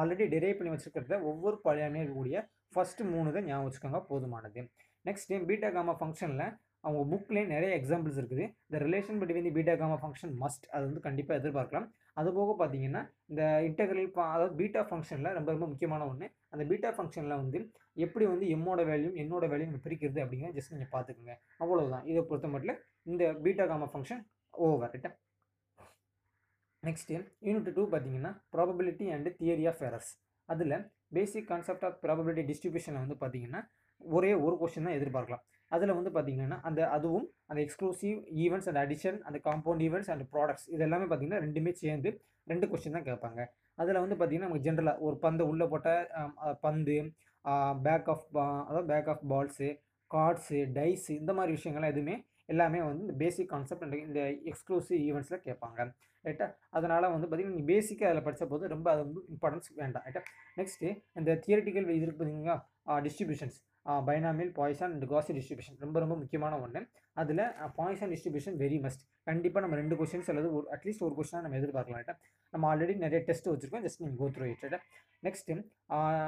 ஆல்ரெடி 0.00 0.24
டெரைவ் 0.34 0.58
பண்ணி 0.58 0.72
வச்சுருக்கிறத 0.74 1.18
ஒவ்வொரு 1.30 1.56
பழையாமே 1.66 2.02
இருக்கக்கூடிய 2.02 2.38
ஃபஸ்ட்டு 2.74 3.10
மூணு 3.14 3.34
தான் 3.36 3.46
ஞாபகம் 3.48 3.66
வச்சுக்கோங்க 3.66 4.00
போதுமானது. 4.08 4.62
நெக்ஸ்ட் 5.08 5.32
பீட்டா 5.50 5.68
காமா 5.76 5.94
ஃபங்க்ஷனில் 6.00 6.46
அவங்க 6.86 7.02
புக்லேயே 7.12 7.46
நிறைய 7.52 7.70
எக்ஸாம்பிள்ஸ் 7.78 8.18
இருக்குது. 8.20 8.44
இந்த 8.68 8.78
relation 8.84 9.16
between 9.20 9.46
the 9.46 9.52
beta 9.56 9.74
gamma 9.80 9.96
function 10.02 10.32
must 10.42 10.66
அது 10.74 10.84
வந்து 10.88 11.00
கண்டிப்பாக 11.06 11.38
எதிர்பார்க்கலாம். 11.40 11.86
அது 12.20 12.28
போக 12.36 12.52
பார்த்தீங்கன்னா 12.60 13.02
இந்த 13.30 13.42
இன்டெகிரல் 13.68 14.10
அதாவது 14.34 14.54
பீட்டா 14.60 14.82
ஃபங்க்ஷனில் 14.90 15.34
ரொம்ப 15.38 15.50
ரொம்ப 15.56 15.66
முக்கியமான 15.72 16.06
ஒன்று 16.10 16.26
அந்த 16.54 16.64
பீட்டா 16.70 16.90
ஃபங்க்ஷனில் 16.98 17.40
வந்து 17.42 17.58
எப்படி 18.04 18.24
வந்து 18.32 18.46
எம்மோட 18.54 18.80
வேல்யூ 18.90 19.10
என்னோட 19.22 19.44
வேல்யூ 19.52 19.66
நம்ம 19.70 19.82
பிரிக்கிறது 19.86 20.22
அப்படிங்கிறத 20.24 20.56
ஜஸ்ட் 20.58 20.74
நீங்கள் 20.74 20.92
பார்த்துக்குங்க. 20.96 21.34
அவ்வளோதான் 21.64 22.06
இதை 22.10 22.22
பொறுத்த 22.30 22.50
மட்டும் 22.54 22.78
இந்த 23.12 23.24
பீட்டா 23.44 23.66
காமா 23.72 23.88
ஃபங்க்ஷன் 23.94 24.22
ஓவர் 24.54 24.92
ரைட்டா 24.94 25.10
நெக்ஸ்ட்டு 26.82 27.16
யூனிட் 27.46 27.70
டூ 27.78 27.84
பார்த்தீங்கன்னா 27.92 28.32
probability 28.54 29.06
and 29.14 29.28
theory 29.40 29.64
of 29.70 29.82
errors 29.88 30.12
அதில் 30.48 30.76
பேசிக் 31.16 31.48
கான்செப்ட் 31.52 31.84
ஆஃப் 31.88 31.98
ப்ராபபிலிட்டி 32.04 32.42
டிஸ்ட்ரிபியூஷனில் 32.50 33.02
வந்து 33.04 33.16
பார்த்தீங்கன்னா 33.22 33.60
ஒரே 34.16 34.32
ஒரு 34.46 34.54
கொஷின் 34.62 34.86
தான் 34.88 34.96
எதிர்பார்க்கலாம். 34.98 35.44
அதில் 35.72 35.96
வந்து 35.98 36.10
பார்த்தீங்கன்னா 36.16 36.58
அந்த 36.68 36.80
அதுவும் 36.96 37.26
அந்த 37.50 37.60
எக்ஸ்க்ளூசிவ் 37.64 38.18
ஈவெண்ட்ஸ் 38.44 38.68
அண்ட் 38.70 38.80
அடிஷன் 38.84 39.18
அந்த 39.28 39.38
காம்பவுண்ட் 39.48 39.82
ஈவெண்ட்ஸ் 39.86 40.10
அண்ட் 40.12 40.24
ப்ராடக்ட்ஸ் 40.34 40.66
இது 40.74 40.84
எல்லாமே 40.86 41.06
பார்த்தீங்கன்னா 41.10 41.42
ரெண்டுமே 41.46 41.72
சேர்ந்து 41.82 42.10
ரெண்டு 42.50 42.66
கொஸ்டின் 42.70 42.96
தான் 42.96 43.08
கேட்பாங்க. 43.08 43.40
அதில் 43.82 44.02
வந்து 44.02 44.16
பார்த்தீங்கன்னா 44.18 44.48
நமக்கு 44.48 44.66
ஜென்ரலாக 44.68 45.04
ஒரு 45.06 45.16
பந்து 45.24 45.42
உள்ளே 45.52 45.66
போட்ட 45.72 45.90
பந்து 46.66 46.96
பேக் 47.86 48.08
ஆஃப் 48.14 48.24
அதாவது 48.68 48.86
pack 48.92 49.08
of 49.12 49.24
balls 49.32 49.68
cards 50.10 50.58
dice 50.78 51.12
இந்த 51.22 51.32
மாதிரி 51.38 51.52
விஷயங்கள்லாம் 51.56 51.94
எதுவுமே 51.94 52.16
எல்லாமே 52.52 52.80
வந்து 52.88 53.04
இந்த 53.06 53.16
பேசிக் 53.22 53.50
கான்செப்ட் 53.54 53.84
அண்ட் 53.84 53.96
இந்த 54.06 54.20
எக்ஸ்க்ளூசிவ் 54.50 55.00
ஈவெண்ட்ஸில் 55.08 55.44
கேட்பாங்க. 55.46 55.86
ரைட்டா 56.24 56.46
அதனால் 56.76 57.12
வந்து 57.14 57.26
பார்த்திங்கன்னா 57.26 57.56
நீங்கள் 57.56 57.70
பேசிக்காக 57.74 58.10
அதில் 58.10 58.26
படித்த 58.26 58.44
போது 58.52 58.70
ரொம்ப 58.74 58.86
அது 58.92 59.02
வந்து 59.06 59.22
இம்பார்ட்டன்ஸ் 59.34 59.68
வேண்டாம். 59.80 60.04
ரைட்டா 60.06 60.22
நெக்ஸ்ட்டு 60.60 60.90
இந்த 61.20 61.30
தியரிட்டிக்கல் 61.44 61.88
இது 61.96 62.04
இருக்கு 62.06 62.20
பார்த்தீங்கன்னா 62.20 62.56
distributions 63.06 63.58
binomial 64.08 64.52
Poisson 64.52 64.92
and 64.92 65.06
Gaussian 65.06 65.32
distribution 65.38 65.78
ரொம்ப 65.78 65.98
ரொம்ப 65.98 66.14
முக்கியமான 66.14 66.60
ஒன்று 66.60 66.80
அதில் 67.22 67.42
பாய்சன் 67.76 68.12
டிஸ்ட்ரிபியூஷன் 68.14 68.56
வெரி 68.62 68.78
மஸ்ட் 68.84 69.04
கண்டிப்பாக 69.24 69.62
நம்ம 69.64 69.76
ரெண்டு 69.80 69.96
கொஸ்டின்ஸ் 70.00 70.30
அல்லது 70.32 70.48
ஒரு 70.56 70.66
அட்லீஸ்ட் 70.76 71.04
ஒரு 71.06 71.14
கொஸ்டினாக 71.18 71.44
நம்ம 71.46 71.58
எதிர்பார்க்கலாம் 71.60 72.18
நம்ம 72.52 72.74
ஆல்ரெடி 72.74 72.94
நிறைய 72.96 73.20
டெஸ்ட் 73.28 73.48
வச்சுருக்கோம். 73.52 73.84
ஜஸ்ட் 73.86 74.00
நீங்கள் 74.02 74.20
go through 74.22 74.44
through 74.62 74.70
next 74.70 74.76
next 75.22 75.56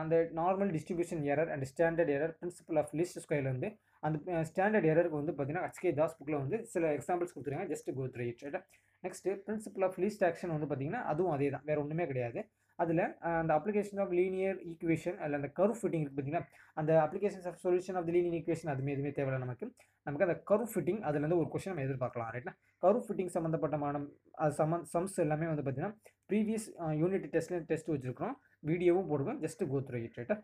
அந்த 0.02 0.16
normal 0.40 0.72
distribution 0.76 1.22
error 1.32 1.50
and 1.54 1.66
standard 1.72 2.12
error 2.16 2.34
principle 2.40 2.78
of 2.82 2.92
least 3.00 3.20
ஸ்கொயர்லேருந்து 3.24 3.70
அந்த 4.00 4.44
ஸ்டாண்டர்ட் 4.50 4.88
எரருக்கு 4.92 5.20
வந்து 5.20 5.32
பார்த்தீங்கன்னா 5.32 5.66
ஹச்கே 5.68 5.92
தாஸ் 5.94 6.16
புக்கில் 6.18 6.38
வந்து 6.42 6.58
சில 6.64 6.92
எக்ஸாம்பிள்ஸ் 6.98 7.34
கொடுத்துருக்காங்க. 7.34 7.68
Just 7.74 7.90
go through 7.98 8.26
through 8.42 8.60
next 9.02 9.34
principle 9.46 9.84
of 9.88 9.98
least 10.04 10.24
action 10.28 10.54
வந்து 10.54 10.68
பார்த்தீங்கன்னா 10.70 11.02
அதுவும் 11.12 11.32
அதே 11.32 11.50
தான் 11.50 11.62
வேறு 11.64 11.80
ஒன்றுமே 11.80 12.06
கிடையாது. 12.06 12.40
அதில் 12.78 13.02
அந்த 13.40 13.52
அப்ளிகேஷன் 13.58 14.00
ஆஃப் 14.04 14.12
லீனியர் 14.18 14.58
ஈக்குவேஷன் 14.70 15.16
அதில் 15.22 15.38
அந்த 15.40 15.50
கர்வ் 15.58 15.78
ஃபிட்டிங் 15.80 16.04
இருக்குது 16.04 16.18
பார்த்தீங்கன்னா 16.18 16.44
அந்த 16.80 16.92
applications 17.04 17.48
of 17.50 17.60
solution 17.64 17.96
of 18.00 18.06
the 18.08 18.14
linear 18.16 18.36
equation 18.40 18.72
அதுமே 18.74 18.92
எதுவுமே 18.96 19.12
தேவையில்லை 19.18 19.40
நமக்கு. 19.46 19.66
நமக்கு 20.06 20.26
அந்த 20.28 20.36
கர்வ் 20.50 20.68
ஃபிட்டிங் 20.74 21.00
அதுலேருந்து 21.08 21.40
ஒரு 21.42 21.48
கொஸ்டின் 21.54 21.72
நம்ம 21.74 21.86
எதிர்பார்க்கலாம் 21.86 22.30
ரைட்னா 22.36 22.54
கர்வ் 22.84 23.02
ஃபிட்டிங் 23.06 23.32
சம்மந்தப்பட்டமான 23.36 24.02
அது 24.44 24.54
சம்ம 24.60 24.82
சம்ஸ் 24.94 25.16
எல்லாமே 25.24 25.48
வந்து 25.52 25.64
பார்த்தீங்கன்னா 25.66 25.96
ப்ரீவியஸ் 26.30 26.68
யூனிட் 27.00 27.26
டெஸ்ட்ல 27.34 27.58
டெஸ்ட் 27.72 27.90
வச்சுருக்கிறோம். 27.94 28.36
வீடியோவும் 28.70 29.10
போடுவோம் 29.10 29.40
ஜஸ்ட் 29.44 29.64
கோ 29.72 29.80
த்ரூ 29.88 29.98
இட் 30.06 30.16
ரைட்டா 30.20 30.36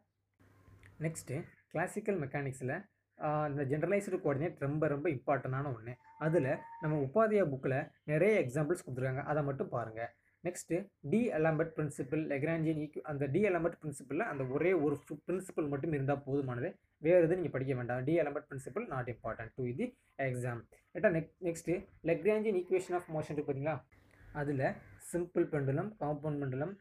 நெக்ஸ்ட்டு 1.07 1.39
கிளாசிக்கல் 1.73 2.19
மெக்கானிக்ஸில் 2.25 2.75
இந்த 3.51 3.63
ஜென்ரலைஸ்டு 3.71 4.19
கோஆர்டினேட் 4.23 4.63
ரொம்ப 4.67 4.85
ரொம்ப 4.93 5.07
இம்பார்ட்டண்டான 5.17 5.71
ஒன்று 5.77 5.93
அதில் 6.27 6.49
நம்ம 6.83 6.95
உபாதியா 7.07 7.45
புக்கில் 7.53 7.77
நிறைய 8.11 8.33
எக்ஸாம்பிள்ஸ் 8.45 8.85
கொடுத்துருக்காங்க. 8.85 9.23
அதை 9.31 9.41
மட்டும் 9.49 9.71
பாருங்கள் 9.75 10.11
நெக்ஸ்ட்டு 10.45 10.77
டி 11.13 11.21
அலாம்பர்ட் 11.37 11.73
பிரின்சிபல் 11.77 12.23
லெக்ராஞ்சியன் 12.33 12.81
ஈக்கு 12.85 13.01
அந்த 13.11 13.27
டி 13.35 13.41
அலாம்பர்ட் 13.51 13.79
பிரின்சிபலில் 13.83 14.27
அந்த 14.31 14.45
ஒரே 14.55 14.73
ஒரு 14.85 14.97
பிரின்சிபல் 15.27 15.69
மட்டும் 15.73 15.95
இருந்தால் 15.97 16.23
போதுமானது. 16.27 16.71
வேறு 17.07 17.21
எதுவும் 17.21 17.41
நீங்கள் 17.41 17.55
படிக்க 17.57 17.75
வேண்டாம். 17.75 18.03
D'Alembert 18.23 18.49
principle 18.51 18.87
not 18.93 19.11
important 19.15 19.55
to 19.59 19.65
இது 19.73 19.87
exam 20.27 20.61
Etah 20.95 21.11
next 21.17 21.31
next 21.49 21.77
Lagrangian 22.11 22.59
equation 22.61 22.97
of 23.01 23.09
motion 23.17 23.39
பார்த்தீங்களா 23.39 23.77
அதில் 24.35 24.67
simple 25.11 25.49
pendulum 25.53 25.91
compound 26.01 26.41
pendulum 26.43 26.75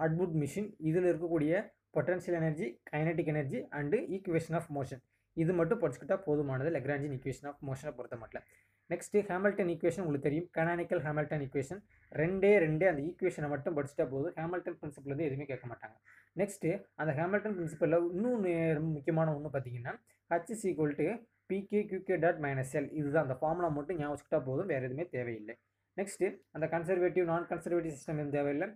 அட்புட் 0.00 0.34
machine 0.42 0.70
இதில் 0.80 1.08
இருக்கக்கூடிய 1.10 1.52
potential 1.96 2.38
energy 2.40 2.66
kinetic 2.90 3.30
energy 3.32 3.60
and 3.78 3.98
equation 4.16 4.56
of 4.58 4.68
motion 4.76 5.00
இது 5.36 5.52
மட்டும் 5.52 5.80
படிச்சுக்கிட்டால் 5.80 6.24
போதுமானது 6.26 6.70
லெக்ராஞ்சின் 6.70 7.14
ஈக்குவேஷன் 7.16 7.48
ஆஃப் 7.50 7.60
மோஷனை 7.68 7.92
பொறுத்த 7.92 8.16
மட்டும் 8.16 8.44
நெக்ஸ்ட்டு 8.92 9.22
ஹேமில்டன் 9.30 9.70
ஈக்குவேஷன் 9.72 10.02
உங்களுக்கு 10.04 10.26
தெரியும். 10.28 10.48
கனானிக்கல் 10.58 11.02
ஹேமில்டன் 11.06 11.42
ஈக்குவேஷன் 11.46 11.80
ரெண்டே 12.20 12.52
ரெண்டே 12.64 12.86
அந்த 12.92 13.02
ஈக்குவேஷனை 13.08 13.48
மட்டும் 13.54 13.76
படிச்சுட்டா 13.78 14.06
போதும். 14.14 14.34
ஹேமில்டன் 14.40 14.78
பிரின்சிபல் 14.80 15.12
வந்து 15.14 15.26
எதுவுமே 15.28 15.46
கேட்க 15.50 15.66
மாட்டாங்க. 15.72 15.96
நெக்ஸ்ட்டு 16.40 16.70
அந்த 17.02 17.12
ஹேமில்டன் 17.18 17.56
பிரின்சிபலில் 17.58 18.08
இன்னும் 18.16 18.46
ரொம்ப 18.78 18.90
முக்கியமான 18.96 19.34
ஒன்று 19.38 19.52
பார்த்தீங்கன்னா 19.56 19.94
H 20.34 20.52
is 20.54 20.64
equal 20.70 20.96
to 21.00 21.08
p k 21.52 21.80
q k 21.90 22.16
dot 22.24 22.40
minus 22.46 22.74
L 22.78 22.90
இதுதான் 22.98 23.24
அந்த 23.26 23.36
ஃபார்முலா 23.40 23.70
மட்டும் 23.78 23.96
ஞாபகம் 24.00 24.14
வச்சுக்கிட்டா 24.14 24.40
போதும். 24.48 24.68
வேறு 24.72 24.86
எதுவுமே 24.88 25.06
தேவையில்லை. 25.16 25.54
நெக்ஸ்ட்டு 25.96 26.26
அந்த 26.56 26.66
கன்சர்வேட்டிவ் 26.74 27.24
நான் 27.30 27.48
கன்சர்வேட்டிவ் 27.52 27.94
சிஸ்டம் 27.96 28.20
எதுவும் 28.20 28.36
தேவையில்லை. 28.38 28.68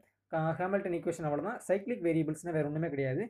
ஹேமில்டன் 0.61 0.95
ஈக்குவேஷன் 0.97 1.27
அவ்வளோதான் 1.29 1.59
சைக்ளிக் 1.67 2.03
வேரியபிள்ஸ்னால் 2.07 2.57
வேறு 2.57 2.69
ஒன்றுமே 2.71 2.89
கிடையாது. 2.95 3.23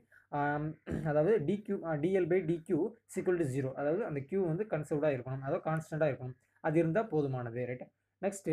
அதாவது 1.11 1.33
d q 1.49 1.77
d L 2.05 2.29
by 2.31 2.39
d q 2.51 2.79
equal 3.15 3.41
to 3.43 3.47
zero 3.55 3.71
அதாவது 3.81 4.03
அந்த 4.11 4.21
கியூ 4.31 4.41
வந்து 4.53 4.65
கன்சர்வ்டாக 4.73 5.17
இருக்கணும். 5.17 5.45
அதாவது 5.47 5.65
கான்ஸ்டண்ட்டாக 5.69 6.11
இருக்கணும். 6.13 6.39
அது 6.67 6.79
இருந்தால் 6.83 7.11
போதுமானது 7.13 7.63
right 7.71 7.85
next 8.23 8.53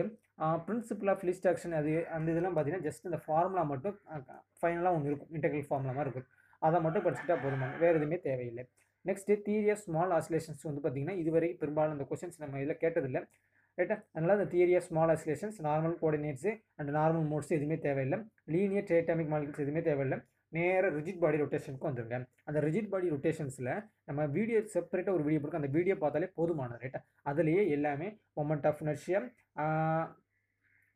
principle 0.67 1.09
of 1.13 1.23
least 1.27 1.47
action 1.51 1.75
அது 1.79 1.91
அந்த 2.15 2.27
இதெல்லாம் 2.33 2.55
பார்த்தீங்கன்னா 2.55 2.85
ஜஸ்ட் 2.87 3.07
இந்த 3.09 3.19
ஃபார்முலா 3.25 3.63
மட்டும் 3.73 3.95
ஃபைனலாக 4.61 4.95
ஒன்று 4.97 5.09
இருக்கும். 5.11 5.31
இன்டெகிரல் 5.37 5.67
ஃபார்முலா 5.69 5.93
மாதிரி 5.97 6.09
இருக்கும். 6.09 6.27
அதை 6.67 6.79
மட்டும் 6.85 7.05
படிச்சுட்டா 7.05 7.35
போதுமானது. 7.43 7.79
வேறு 7.83 7.97
எதுவுமே 7.99 8.17
தேவையில்லை. 8.27 8.63
Next 9.09 9.37
theory 9.45 9.69
of 9.73 9.83
small 9.85 10.11
oscillations 10.17 10.65
வந்து 10.69 10.81
பார்த்திங்கன்னா 10.83 11.15
இதுவரை 11.21 11.49
பெரும்பாலும் 11.61 11.95
அந்த 11.95 12.05
கொஸ்டின்ஸ் 12.09 12.41
நம்ம 12.43 12.59
இதில் 12.63 12.81
கேட்டதில்லை 12.83 13.21
ரைட்டா 13.79 13.95
அதனால் 14.15 14.35
இந்த 14.37 14.47
theory 14.53 14.73
of 14.79 14.87
small 14.89 15.11
oscillations 15.13 15.57
normal 15.67 15.95
coordinates 16.01 16.51
and 16.79 16.91
normal 16.97 17.25
modes 17.31 17.53
எதுவுமே 17.57 17.77
தேவையில்லை. 17.87 18.19
லீனியர் 18.55 18.87
டேட்டாமிக் 18.91 19.31
மாலிகல்ஸ் 19.33 19.63
எதுவுமே 19.65 19.83
தேவையில்லை. 19.89 20.17
நேராக 20.57 20.91
ரிஜிட் 20.97 21.21
பாடி 21.23 21.37
ரொட்டேஷனுக்கு 21.43 21.89
வந்துருங்க. 21.89 22.17
அந்த 22.49 22.59
ரிஜிட் 22.67 22.89
பாடி 22.93 23.07
ரொட்டேஷன்ஸில் 23.15 23.71
நம்ம 24.09 24.25
வீடியோ 24.37 24.59
செப்பரேட்டாக 24.73 25.17
ஒரு 25.17 25.25
வீடியோ 25.27 25.41
போட்டு 25.43 25.61
அந்த 25.61 25.71
வீடியோ 25.77 25.95
பார்த்தாலே 26.03 26.29
போதுமான 26.39 26.77
ரைட் 26.83 26.99
அதுலேயே 27.31 27.63
எல்லாமே 27.77 28.07
moment 28.39 28.67
of 28.71 28.83
inertia 28.89 29.21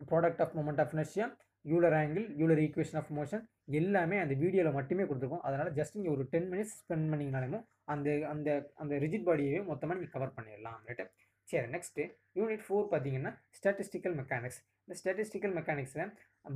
product 0.02 0.42
of 0.46 0.56
moment 0.60 0.82
of 0.84 0.96
inertia 1.00 1.28
Euler 1.66 1.96
angle 2.00 2.26
Euler 2.42 2.62
equation 2.64 3.00
of 3.02 3.14
motion 3.20 3.44
எல்லாமே 3.80 4.18
அந்த 4.24 4.34
வீடியோவில் 4.42 4.78
மட்டுமே 4.78 5.04
கொடுத்துருக்கோம். 5.08 5.46
அதனால் 5.48 5.72
ஜஸ்ட் 5.78 5.96
நீங்கள் 5.98 6.16
ஒரு 6.16 6.24
டென் 6.34 6.50
மினிட்ஸ் 6.52 6.76
ஸ்பெண்ட் 6.82 7.08
பண்ணிங்கனாலும் 7.12 7.64
அந்த 7.94 8.10
அந்த 8.34 8.50
அந்த 8.82 8.94
ரிஜிட் 9.06 9.26
பாடியவே 9.30 9.62
மொத்தமாக 9.72 9.98
நீங்கள் 9.98 10.16
கவர் 10.16 10.36
பண்ணிடலாம் 10.38 10.78
ரைட்டு 10.90 11.06
சரி 11.48 11.68
நெக்ஸ்ட்டு 11.76 12.04
யூனிட் 12.40 12.64
ஃபோர் 12.68 12.86
பார்த்தீங்கன்னா 12.94 13.32
ஸ்டாட்டிஸ்டிக்கல் 13.58 14.16
மெக்கானிக்ஸ் 14.22 14.60
இந்த 14.86 14.96
ஸ்டாட்டிஸ்டிக்கல் 15.02 15.54
மெக்கானிக்ஸில் 15.58 16.06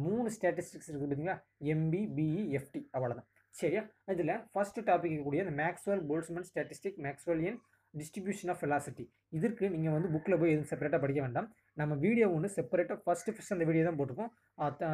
மூணு 0.06 0.28
ஸ்டாட்டிஸ்டிக்ஸ் 0.36 0.90
இருக்குது 0.90 1.10
பார்த்தீங்களா 1.10 1.38
எம்பி 1.74 2.02
பிஇ 2.18 2.44
எஃப்டி 2.60 2.82
அவ்வளோதான் 2.98 3.28
சரியா? 3.56 3.82
இதில் 4.14 4.36
ஃபஸ்ட்டு 4.54 4.86
டாபிக் 4.90 5.12
இருக்கக்கூடிய 5.12 5.46
இந்த 5.46 5.54
Maxwell 5.64 6.04
Boltzmann 6.10 6.48
statistic 6.50 6.98
Maxwellian 7.06 7.60
distribution 7.94 8.52
of 8.54 8.62
velocity 8.64 9.04
இதற்கு 9.38 9.66
நீங்கள் 9.76 9.96
வந்து 9.96 10.10
புக்கில் 10.16 10.38
போய் 10.42 10.52
எதுவும் 10.54 10.70
செப்பரேட்டாக 10.72 11.02
படிக்க 11.04 11.22
வேண்டாம். 11.26 11.48
நம்ம 11.82 11.96
வீடியோ 12.04 12.26
ஒன்று 12.36 12.50
செப்பரேட்டாக 12.58 12.98
ஃபஸ்ட்டு 13.06 13.34
ஃபஸ்ட் 13.36 13.56
அந்த 13.56 13.66
வீடியோ 13.70 13.84
தான் 13.88 13.98
போட்டிருக்கோம். 14.00 14.32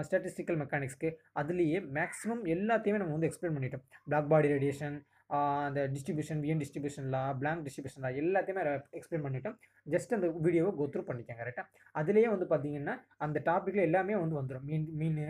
ஸ்டாட்டிஸ்டிக்கல் 0.07 0.59
மெக்கானிக்ஸ்க்கு 0.61 1.09
அதுலேயே 1.41 1.79
மேக்ஸிமம் 1.97 2.43
எல்லாத்தையுமே 2.55 3.01
நம்ம 3.01 3.15
வந்து 3.17 3.29
எக்ஸ்பிளைன் 3.29 3.57
பண்ணிட்டோம். 3.57 3.83
பிளாக் 4.07 4.29
பாடி 4.33 4.49
ரேடியேஷன் 4.55 4.95
அந்த 5.29 5.81
distribution 5.93 6.41
Wien 6.43 6.61
distribution 6.63 7.07
law 7.15 7.23
Planck 7.41 7.63
distribution 7.67 8.03
law 8.05 8.11
எல்லாத்தையுமே 8.21 8.63
எக்ஸ்பிளைன் 8.99 9.25
பண்ணிட்டோம் 9.25 9.57
ஜஸ்ட் 9.93 10.15
அந்த 10.17 10.27
வீடியோவை 10.45 10.71
கோத்ரூ 10.79 11.03
பண்ணிக்கோங்க 11.09 11.41
கரெக்டாக 11.43 11.67
அதுலேயே 12.01 12.29
வந்து 12.35 12.47
பார்த்தீங்கன்னா 12.53 12.95
அந்த 13.27 13.41
டாப்பிக்கில் 13.49 13.87
எல்லாமே 13.89 14.15
வந்து 14.23 14.37
வந்துடும் 14.41 14.67
mean 14.71 14.87
mean 15.01 15.21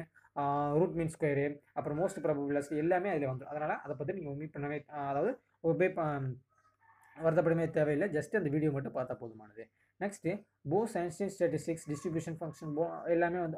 root 0.79 0.95
mean 0.99 1.13
square 1.15 1.45
அப்புறம் 1.77 1.99
மோஸ்ட் 2.01 2.21
ப்ராபபிளாஸ்ட் 2.25 2.73
எல்லாமே 2.83 3.11
அதில் 3.13 3.31
வந்துடும் 3.31 3.53
அதனால் 3.53 3.75
அதை 3.85 3.93
பற்றி 3.99 4.17
நீங்கள் 4.19 4.39
மீட் 4.41 4.55
பண்ணவே 4.55 4.79
அதாவது 5.09 5.33
ஒபே 5.71 5.89
வருத்தப்படவே 7.15 7.65
தேவையில்லை. 7.75 8.07
ஜஸ்ட் 8.15 8.33
அந்த 8.37 8.49
வீடியோ 8.53 8.69
மட்டும் 8.75 8.95
பார்த்தா 8.95 9.13
போதுமானது. 9.19 9.63
Next 10.03 10.31
Bose 10.71 10.93
Einstein 10.95 11.31
statistics 11.35 11.85
distribution 11.91 12.35
function 12.39 12.73
போ 12.77 12.85
எல்லாமே 13.13 13.39
வந்து 13.43 13.57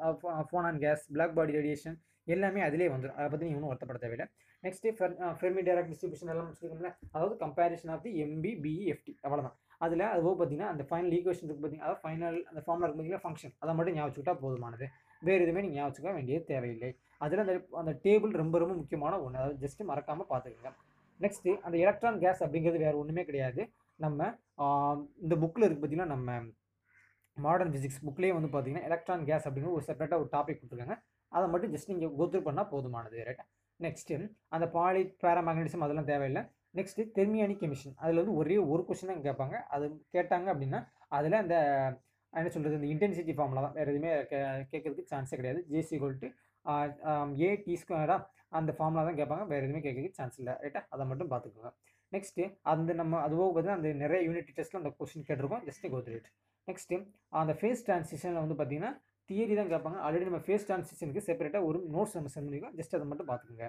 photon 0.70 0.77
gas 0.84 1.03
black 1.15 1.34
body 1.38 1.56
radiation 1.58 1.96
எல்லாமே 2.34 2.62
அதிலே 2.67 2.89
வந்துடும் 2.96 3.17
அதை 3.20 3.27
பற்றி 3.32 3.46
நீங்கள் 3.48 3.60
ஒன்றும் 3.60 3.72
வருத்தப்பட 3.72 4.00
தேவையில்லை. 4.03 4.27
நெக்ஸ்ட்டு 4.67 4.95
ஃபெர் 4.97 5.15
ஃபெர்மி 5.39 5.63
டைரக்ட் 5.69 5.91
டிஸ்ட்ரிபியூஷன் 5.93 6.33
எல்லாம் 6.36 6.51
சொல்லிக்கோங்களேன் 6.59 6.97
அதாவது 7.15 7.36
comparison 7.45 7.93
of 7.95 8.05
the 8.07 8.13
MB 8.25 8.53
BE 8.65 8.83
FD 8.93 9.13
அவ்வளோதான் 9.25 9.57
அதில் 9.86 10.03
அது 10.12 10.21
போக 10.25 10.36
பார்த்தீங்கன்னா 10.38 10.69
அந்த 10.74 10.83
ஃபைனல் 10.89 11.13
ஈக்குவேஷன் 11.17 11.45
இருக்குது 11.47 11.63
பார்த்தீங்கன்னா 11.63 11.89
அதாவது 11.89 12.03
ஃபைனல் 12.05 12.38
அந்த 12.50 12.62
ஃபார்மில் 12.65 12.86
இருக்கு 12.86 12.97
பார்த்தீங்கன்னா 13.00 13.25
ஃபங்க்ஷன் 13.25 13.53
அதை 13.63 13.74
மட்டும் 13.77 13.97
ஞாபகம் 13.97 14.39
போதுமானது. 14.45 14.86
வேறு 15.21 15.43
எதுவுமே 15.45 15.62
நீங்கள் 15.65 15.79
ஞாபகத்துக்க 15.79 16.13
வேண்டியது 16.17 16.45
தேவையில்லை. 16.51 16.89
அதில் 17.25 17.41
அந்த 17.43 17.53
அந்த 17.81 17.91
டேபிள் 18.05 18.31
ரொம்ப 18.41 18.55
ரொம்ப 18.63 18.74
முக்கியமான 18.79 19.13
ஒன்று 19.25 19.39
அதாவது 19.41 19.59
ஜஸ்ட்டு 19.65 19.88
மறக்காமல் 19.91 20.29
பார்த்துக்கோங்க 20.31 20.71
நெக்ஸ்ட்டு 21.19 21.53
அந்த 21.65 21.75
எலக்ட்ரான் 21.83 22.19
கேஸ் 22.24 22.41
அப்படிங்கிறது 22.45 22.81
வேறு 22.86 23.00
ஒன்றுமே 23.01 23.24
கிடையாது. 23.29 23.62
நம்ம 24.00 24.19
இந்த 25.25 25.36
புக்கில் 25.43 25.65
இருக்குது 25.65 25.83
பார்த்தீங்கன்னா 25.83 26.13
நம்ம 26.15 26.39
மாடர்ன் 27.38 27.74
ஃபிசிக்ஸ் 27.75 28.01
புக்லேயே 28.07 28.33
வந்து 28.38 28.50
பார்த்தீங்கன்னா 28.53 28.88
எலக்ட்ரான் 28.89 29.25
கேஸ் 29.29 29.45
அப்படிங்கிற 29.47 29.74
ஒரு 29.77 29.86
செப்பரேட்டாக 29.89 30.21
ஒரு 30.24 30.29
டாபிக் 30.36 30.59
கொடுத்துருக்காங்க. 30.59 30.97
அதை 31.31 31.45
மட்டும் 31.53 31.74
ஜஸ்ட் 31.75 31.91
நீங்கள் 31.93 32.13
கோத்ரூ 32.19 32.41
பண்ணால் 32.50 32.69
போதுமானது 32.74 33.17
ரைட்டா 33.29 33.45
நெக்ஸ்ட்டு 33.86 34.15
அந்த 34.55 34.65
பாலி 34.75 35.01
பேராமேக்னடிசம் 35.24 35.84
அதெல்லாம் 35.86 36.10
தேவையில்லை. 36.12 36.43
நெக்ஸ்ட்டு 36.77 37.03
தெர்மியானி 37.17 37.55
கெமிஷன் 37.62 37.96
அதில் 38.03 38.19
வந்து 38.22 38.36
ஒரே 38.41 38.57
ஒரு 38.72 38.81
கொஷின் 38.88 39.12
தான் 39.12 39.25
கேட்பாங்க. 39.27 39.55
அது 39.75 39.86
கேட்டாங்க 40.15 40.48
அப்படின்னா 40.53 40.79
அதில் 41.17 41.41
அந்த 41.43 41.55
என்ன 42.34 42.50
சொல்கிறது 42.55 42.77
இந்த 42.77 42.88
இன்டென்சிட்டி 42.93 43.34
ஃபார்முலா 43.38 43.62
தான். 43.65 43.75
வேறு 43.77 43.91
எதுவுமே 43.93 44.10
கே 44.31 44.39
கேட்கறதுக்கு 44.72 45.12
சான்ஸே 45.13 45.38
கிடையாது. 45.39 45.60
ஜேசி 45.74 45.98
கோல்ட்டு 46.03 46.27
ஏ 47.43 47.50
டி 47.65 47.75
ஸ்கொயரா 47.81 48.17
அந்த 48.57 48.72
ஃபார்முலா 48.77 49.03
தான் 49.10 49.19
கேட்பாங்க. 49.19 49.43
வேறு 49.51 49.65
எதுவுமே 49.67 49.81
கேட்கறதுக்கு 49.86 50.19
சான்ஸ் 50.19 50.38
இல்லை. 50.41 50.53
ரைட்டா 50.63 50.81
அதை 50.96 51.05
மட்டும் 51.12 51.31
பார்த்துக்கோங்க. 51.34 51.72
நெக்ஸ்ட்டு 52.15 52.43
அந்த 52.72 52.91
நம்ம 53.01 53.22
அதுவோ 53.27 53.46
பார்த்தீங்கன்னா 53.46 53.79
அந்த 53.79 53.89
நிறைய 54.03 54.19
யூனிட் 54.27 54.51
டெஸ்ட்டில் 54.57 54.81
அந்த 54.81 54.91
கொஸ்டின் 55.00 55.27
கேட்டிருக்கோம். 55.29 55.63
ஜஸ்ட் 55.69 55.88
கோத்ரேட் 55.93 56.27
நெக்ஸ்ட்டு 56.69 57.00
அந்த 57.41 57.53
ஃபேஸ் 57.60 57.84
ட்ரான்சிஷனில் 57.88 58.41
வந்து 58.43 58.57
பார்த்திங்கன்னா 58.60 58.91
தியரி 59.29 59.53
தான் 59.60 59.72
கேட்பாங்க. 59.74 60.00
ஆல்ரெடி 60.05 60.25
நம்ம 60.29 60.41
ஃபேஸ் 60.48 60.65
ட்ரான்சிஷனுக்கு 60.67 61.25
செப்பரேட்டாக 61.27 61.69
ஒரு 61.69 61.79
நோட்ஸ் 61.96 62.17
நம்ம 62.17 62.31
சென்ட் 62.34 62.48
பண்ணிக்கலாம். 62.50 62.75
ஜஸ்ட் 62.79 62.96
அதை 62.98 63.07
மட்டும் 63.12 63.29
பார்த்துக்கோங்க. 63.31 63.67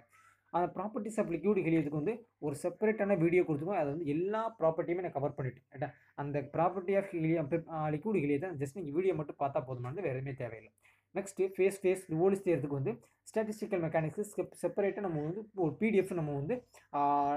அந்த 0.56 0.66
ப்ராப்பர்ட்டிஸ் 0.76 1.18
ஆஃப் 1.20 1.30
லிக்யூட் 1.34 1.58
ஹெலியதுக்கு 1.64 2.00
வந்து 2.00 2.14
ஒரு 2.46 2.54
செப்பரேட்டான 2.62 3.16
வீடியோ 3.22 3.42
கொடுத்துருவோம் 3.48 3.80
அதை 3.80 3.88
வந்து 3.94 4.06
எல்லா 4.14 4.42
ப்ராப்பர்ட்டியுமே 4.60 5.04
நான் 5.06 5.16
கவர் 5.16 5.34
பண்ணிட்டேன். 5.38 5.66
ரைட்டா 5.72 5.88
அந்த 6.22 6.38
ப்ராப்பர்ட்டி 6.54 6.94
ஆஃப் 7.00 7.10
ஹீலியம் 7.14 7.50
லிக்யூட் 7.94 8.44
தான் 8.46 8.56
ஜஸ்ட் 8.62 8.78
நீங்கள் 8.80 8.96
வீடியோ 8.98 9.14
மட்டும் 9.20 9.40
பார்த்தா 9.42 9.62
போதுமானது 9.68 10.06
வேறு 10.06 10.16
எதுவுமே 10.16 10.34
தேவையில்லை. 10.42 10.72
நெக்ஸ்ட்டு 11.14 11.48
ஃபேஸ் 11.54 11.78
ஃபேஸ் 11.82 12.02
ரிவோல்ஸ் 12.10 12.42
செய்கிறதுக்கு 12.44 12.78
வந்து 12.80 12.92
ஸ்டாட்டிஸ்டிக்கல் 13.28 13.80
மெக்கானிக்ஸ் 13.84 14.30
செப்பரேட்டாக 14.60 15.02
நம்ம 15.06 15.22
வந்து 15.24 15.40
ஒரு 15.62 15.72
பிடிஎஃப் 15.80 16.12
நம்ம 16.18 16.34
வந்து 16.40 16.54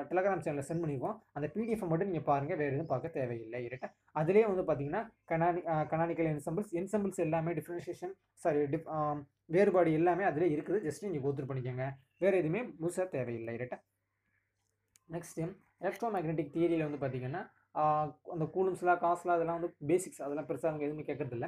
டெலகிராம் 0.10 0.44
சேனலில் 0.46 0.68
சென்ட் 0.68 0.84
பண்ணியிருக்கோம் 0.84 1.18
அந்த 1.36 1.48
பிடிஎஃப் 1.56 1.86
மட்டும் 1.92 2.10
நீங்கள் 2.12 2.28
பாருங்கள் 2.30 2.60
வேறு 2.62 2.72
எதுவும் 2.72 2.92
பார்க்க 2.94 3.16
தேவையில்லை 3.18 3.62
ரைட்டா 3.74 3.90
அதிலே 4.22 4.44
வந்து 4.52 4.66
பார்த்தீங்கன்னா 4.70 5.02
கனானி 5.32 5.62
கனானிக்கல் 5.94 6.30
என்சம்பிள்ஸ் 6.34 6.72
என்சம்பிள்ஸ் 6.82 7.22
எல்லாமே 7.26 7.54
டிஃப்ரென்ஷியேஷன் 7.60 8.14
சாரி 8.44 8.62
டிஃப் 8.76 8.88
வேறுபாடு 9.56 9.90
எல்லாமே 10.00 10.24
அதில் 10.30 10.54
இருக்குது. 10.56 10.78
ஜஸ்ட் 10.88 11.06
நீங்கள் 11.06 11.24
கோத்ரூ 11.26 11.46
பண்ணிக்கோங்க. 11.48 11.86
வேறு 12.24 12.40
எதுவுமே 12.42 12.62
முழுசாக 12.82 13.08
தேவையில்லை 13.16 13.56
ரைட்டா 13.62 13.78
நெக்ஸ்ட்டு 15.10 15.46
எலக்ட்ரோ 15.84 16.10
மேக்னெட்டிக் 16.16 16.54
தியரியில் 16.56 16.86
வந்து 16.88 17.02
பார்த்தீங்கன்னா 17.04 17.42
அந்த 18.34 18.46
கூலும்ஸ்லாம் 18.56 19.02
காசுலாம் 19.04 19.38
அதெல்லாம் 19.38 19.60
வந்து 19.60 19.72
பேசிக்ஸ் 19.90 20.22
அதெல்லாம் 20.26 20.48
பெருசாக 20.50 20.72
அவங்க 20.72 20.86
எதுவுமே 20.88 21.06
கேட்குறதில்ல 21.10 21.48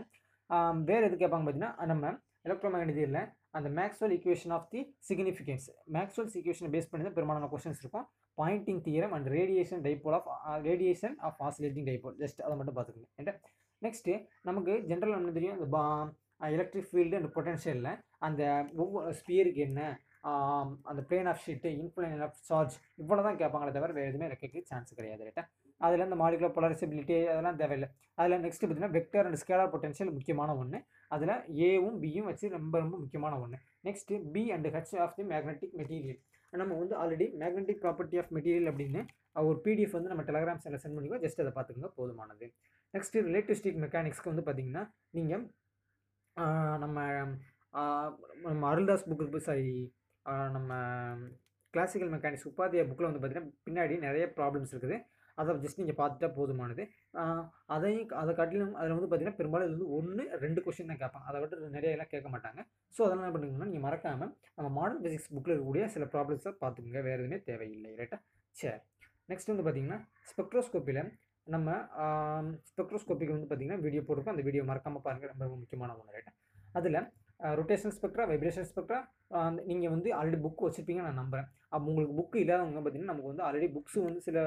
வேறு 0.89 1.05
எது 1.07 1.15
கேட்பாங்க 1.21 1.43
பார்த்தீங்கன்னா 1.45 1.87
நம்ம 1.91 2.11
எலக்ட்ரோ 2.47 2.69
மேக்னெட்டிக்கில் 2.73 3.21
அந்த 3.57 3.67
Maxwell 3.79 4.13
equation 4.15 4.53
of 4.57 4.67
the 4.73 4.79
significance 5.09 5.65
Maxwell 5.95 6.29
ஈக்குவேஷனை 6.39 6.69
பேஸ் 6.75 6.89
பண்ணி 6.91 7.03
தான் 7.07 7.17
பெரும்பாலான 7.17 7.49
கொஸ்டின்ஸ் 7.53 7.81
இருக்கும். 7.83 8.05
Poynting 8.37 8.81
theorem 8.87 9.13
and 9.17 9.27
radiation 9.37 9.83
dipole 9.87 10.15
of 10.19 10.29
radiation 10.69 11.15
of 11.27 11.41
oscillating 11.47 11.87
dipole 11.89 12.15
just 12.23 12.41
அதை 12.45 12.55
மட்டும் 12.59 12.77
பார்த்துக்கோங்க. 12.77 13.09
ரைட்டா 13.19 13.35
நெக்ஸ்ட்டு 13.81 14.15
நமக்கு 14.49 14.73
ஜென்ரல் 14.89 15.17
என்ன 15.19 15.33
தெரியும்? 15.37 15.57
இந்த 15.59 15.67
பா 15.75 15.83
எலக்ட்ரிக் 16.55 16.89
ஃபீல்டு 16.91 17.17
அண்ட் 17.19 17.31
பொட்டன்ஷியலில் 17.35 17.91
அந்த 18.27 18.41
ஒவ்வொரு 18.83 19.13
ஸ்பியருக்கு 19.19 19.61
என்ன 19.69 19.81
அந்த 20.89 21.01
plane 21.09 21.29
of 21.31 21.41
sheet 21.45 21.69
in plane 21.81 22.21
of 22.27 22.37
charge 22.49 22.75
இவ்வளோ 23.01 23.23
தான் 23.27 23.39
கேட்பாங்களே 23.41 23.73
தவிர 23.77 23.93
வேறு 23.97 24.09
எதுவுமே 24.11 24.27
கேட்க 24.43 24.61
சான்ஸ் 24.71 24.97
கிடையாது. 24.99 25.21
ரைட்டா 25.27 25.43
அதில் 25.85 26.05
இந்த 26.07 26.17
மாலிகுலர் 26.21 26.55
பொலரிசபிலிட்டி 26.57 27.15
அதெல்லாம் 27.33 27.59
தேவையில்லை. 27.61 27.87
அதில் 28.19 28.43
நெக்ஸ்ட்டு 28.45 28.65
பார்த்தீங்கன்னா 28.65 28.95
வெக்டர் 28.97 29.27
அண்ட் 29.27 29.39
ஸ்கேலார் 29.41 29.71
பொட்டன்ஷியல் 29.73 30.11
முக்கியமான 30.17 30.51
ஒன்று 30.61 30.79
அதில் 31.15 31.33
ஏவும் 31.69 31.97
பியும் 32.03 32.27
வச்சு 32.31 32.45
ரொம்ப 32.57 32.73
ரொம்ப 32.83 32.95
முக்கியமான 33.03 33.39
ஒன்று 33.43 33.57
next 33.87 34.19
B 34.35 34.43
and 34.55 34.69
H 34.75 34.93
of 35.05 35.15
the 35.17 35.25
magnetic 35.33 35.75
material 35.81 36.19
நம்ம 36.53 36.77
வந்து 36.81 36.95
already 37.01 37.27
magnetic 37.41 37.81
property 37.83 38.17
of 38.21 38.31
material 38.37 38.69
அப்படின்னு 38.71 39.01
ஒரு 39.49 39.57
பிடிஎஃப் 39.65 39.95
வந்து 39.97 40.11
நம்ம 40.11 40.23
டெலகிராம் 40.29 40.61
சேனல் 40.63 40.81
சென்ட் 40.83 40.97
பண்ணிக்கோ 40.97 41.19
ஜஸ்ட் 41.25 41.41
அதை 41.43 41.51
பார்த்துக்கோங்க 41.55 41.91
போதுமானது. 41.99 42.47
நெக்ஸ்ட்டு 42.93 43.23
ரிலேட்டிவிஸ்டிக் 43.29 43.79
மெக்கானிக்ஸ்க்கு 43.85 44.31
வந்து 44.31 44.45
பார்த்தீங்கன்னா 44.47 44.83
நீங்கள் 45.17 45.43
நம்ம 46.83 46.97
நம்ம 48.47 48.63
அருள்தாஸ் 48.71 49.07
புக்கு 49.09 49.41
சாரி 49.47 49.71
நம்ம 50.55 50.71
கிளாசிக்கல் 51.73 52.11
மெக்கானிக்ஸ் 52.13 52.47
உபாத்தியா 52.49 52.83
புக்கில் 52.89 53.07
வந்து 53.09 53.21
பார்த்திங்கன்னா 53.21 53.55
பின்னாடி 53.67 53.95
நிறைய 54.05 54.25
ப்ராப்ளம்ஸ் 54.37 54.73
இருக்குது. 54.73 54.97
அதை 55.41 55.55
ஜஸ்ட் 55.63 55.81
நீங்கள் 55.81 55.97
பார்த்துட்டா 55.99 56.29
போதுமானது. 56.37 56.83
அதையும் 57.75 58.13
அதை 58.21 58.31
காட்டிலும் 58.39 58.73
அதில் 58.79 58.95
வந்து 58.95 59.09
பார்த்திங்கன்னா 59.09 59.39
பெரும்பாலும் 59.39 59.67
இது 59.67 59.75
வந்து 59.77 59.89
ஒன்று 59.97 60.25
ரெண்டு 60.43 60.63
கொஷின் 60.65 60.91
தான் 60.91 61.01
கேட்பாங்க. 61.03 61.27
அதை 61.31 61.39
விட்டு 61.43 61.73
நிறைய 61.77 61.95
எல்லாம் 61.97 62.11
கேட்க 62.13 62.29
மாட்டாங்க. 62.35 62.61
ஸோ 62.95 63.01
அதெல்லாம் 63.07 63.25
என்ன 63.25 63.35
பண்ணுங்கன்னா 63.37 63.69
நீங்கள் 63.71 63.85
மறக்காமல் 63.87 64.31
நம்ம 64.57 64.71
மாடர்ன் 64.79 65.01
ஃபிசிக்ஸ் 65.03 65.29
புக்கில் 65.35 65.53
இருக்கக்கூடிய 65.55 65.85
சில 65.95 66.05
ப்ராப்ளம்ஸை 66.15 66.53
பார்த்துக்கோங்க. 66.63 67.01
வேறு 67.09 67.19
எதுவுமே 67.21 67.39
தேவையில்லை. 67.49 67.91
ரைட்டா 68.01 68.19
சரி. 68.55 68.79
நெக்ஸ்ட் 69.31 69.51
வந்து 69.53 69.65
பார்த்தீங்கன்னா 69.65 69.99
ஸ்பெக்ட்ரோஸ்கோப்பியில் 70.31 71.03
நம்ம 71.47 71.69
ஸ்பெக்ட்ரோஸ்கோப்பிக்கு 72.69 73.35
வந்து 73.35 73.47
பார்த்தீங்கன்னா 73.49 73.83
வீடியோ 73.85 74.01
போட்டிருக்கோம். 74.01 74.35
அந்த 74.35 74.45
வீடியோ 74.49 74.63
மறக்காமல் 74.71 75.05
பாருங்கள் 75.07 75.31
ரொம்ப 75.31 75.43
ரொம்ப 75.47 75.57
முக்கியமான 75.63 75.95
ஒன்று 75.99 76.15
ரைட்டா 76.17 76.33
அதில் 76.79 76.99
ரொட்டேஷன் 77.59 77.93
ஸ்பெக்ட்ரா 77.95 78.23
வைப்ரேஷன் 78.29 78.67
ஸ்பெக்ட்ரா 78.69 78.99
நீங்கள் 79.69 79.93
வந்து 79.93 80.09
ஆல்ரெடி 80.17 80.37
புக் 80.43 80.63
வச்சுருப்பீங்க 80.65 81.01
நான் 81.05 81.19
நம்புகிறேன் 81.21 81.47
அப்போ 81.73 81.85
உங்களுக்கு 81.91 82.15
புக்கு 82.19 82.37
இல்லாதவங்க 82.43 82.81
பார்த்தீங்கன்னா 82.81 83.13
நமக்கு 83.13 83.31
வந்து 83.31 83.45
ஆல்ரெடி 83.47 83.67
புக்ஸு 83.75 84.05
வந்து 84.07 84.21
சில 84.27 84.37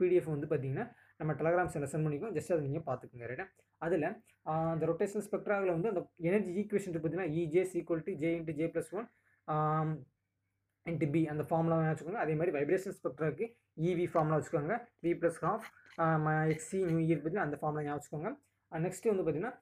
பிடிஎஃப் 0.00 0.30
வந்து 0.34 0.48
பார்த்தீங்கன்னா 0.52 0.86
நம்ம 1.20 1.32
டெலகிராம் 1.40 1.72
சேனல் 1.74 1.90
சென்ட் 1.92 2.06
பண்ணிக்கோ 2.06 2.30
ஜஸ்ட் 2.36 2.52
அதை 2.54 2.62
நீங்கள் 2.68 2.86
பார்த்துக்குங்க 2.88 3.26
ரைட்டா 3.30 3.46
அதில் 3.86 4.06
அந்த 4.52 4.84
ரொட்டேஷன் 4.90 5.24
ஸ்பெக்ட்ராவில் 5.26 5.72
வந்து 5.76 5.90
அந்த 5.92 6.02
எனர்ஜி 6.28 6.52
ஈக்குவேஷன் 6.60 6.94
பார்த்தீங்கன்னா 6.94 7.30
E J 7.40 7.64
equal 7.80 8.06
to 8.06 8.14
J 8.22 8.30
into 8.38 8.56
J 8.60 8.68
plus 8.74 8.90
one 8.98 9.08
into 10.86 11.06
B 11.14 11.20
அந்த 11.32 11.42
ஃபார்முலாவை 11.48 11.88
வச்சுக்கோங்க. 11.88 12.20
அதே 12.24 12.34
மாதிரி 12.38 12.52
வைப்ரேஷன் 12.56 12.94
ஸ்பெக்ட்ராக்கு 12.98 13.46
இவி 13.88 14.06
ஃபார்முலா 14.12 14.36
வச்சுக்கோங்க. 14.38 14.76
V 15.04 15.12
plus 15.20 15.40
half 15.46 15.66
x e 16.54 16.78
new 16.90 17.00
year 17.08 17.22
பற்றி 17.24 17.40
அந்த 17.44 17.56
ஃபார்முலா 17.60 17.84
ஞாபகம் 17.88 18.00
வச்சுக்கோங்க. 18.00 18.30
நெக்ஸ்ட்டு 18.72 19.12
வந்து 19.12 19.24
பார்த்தீங்கன்னா 19.26 19.54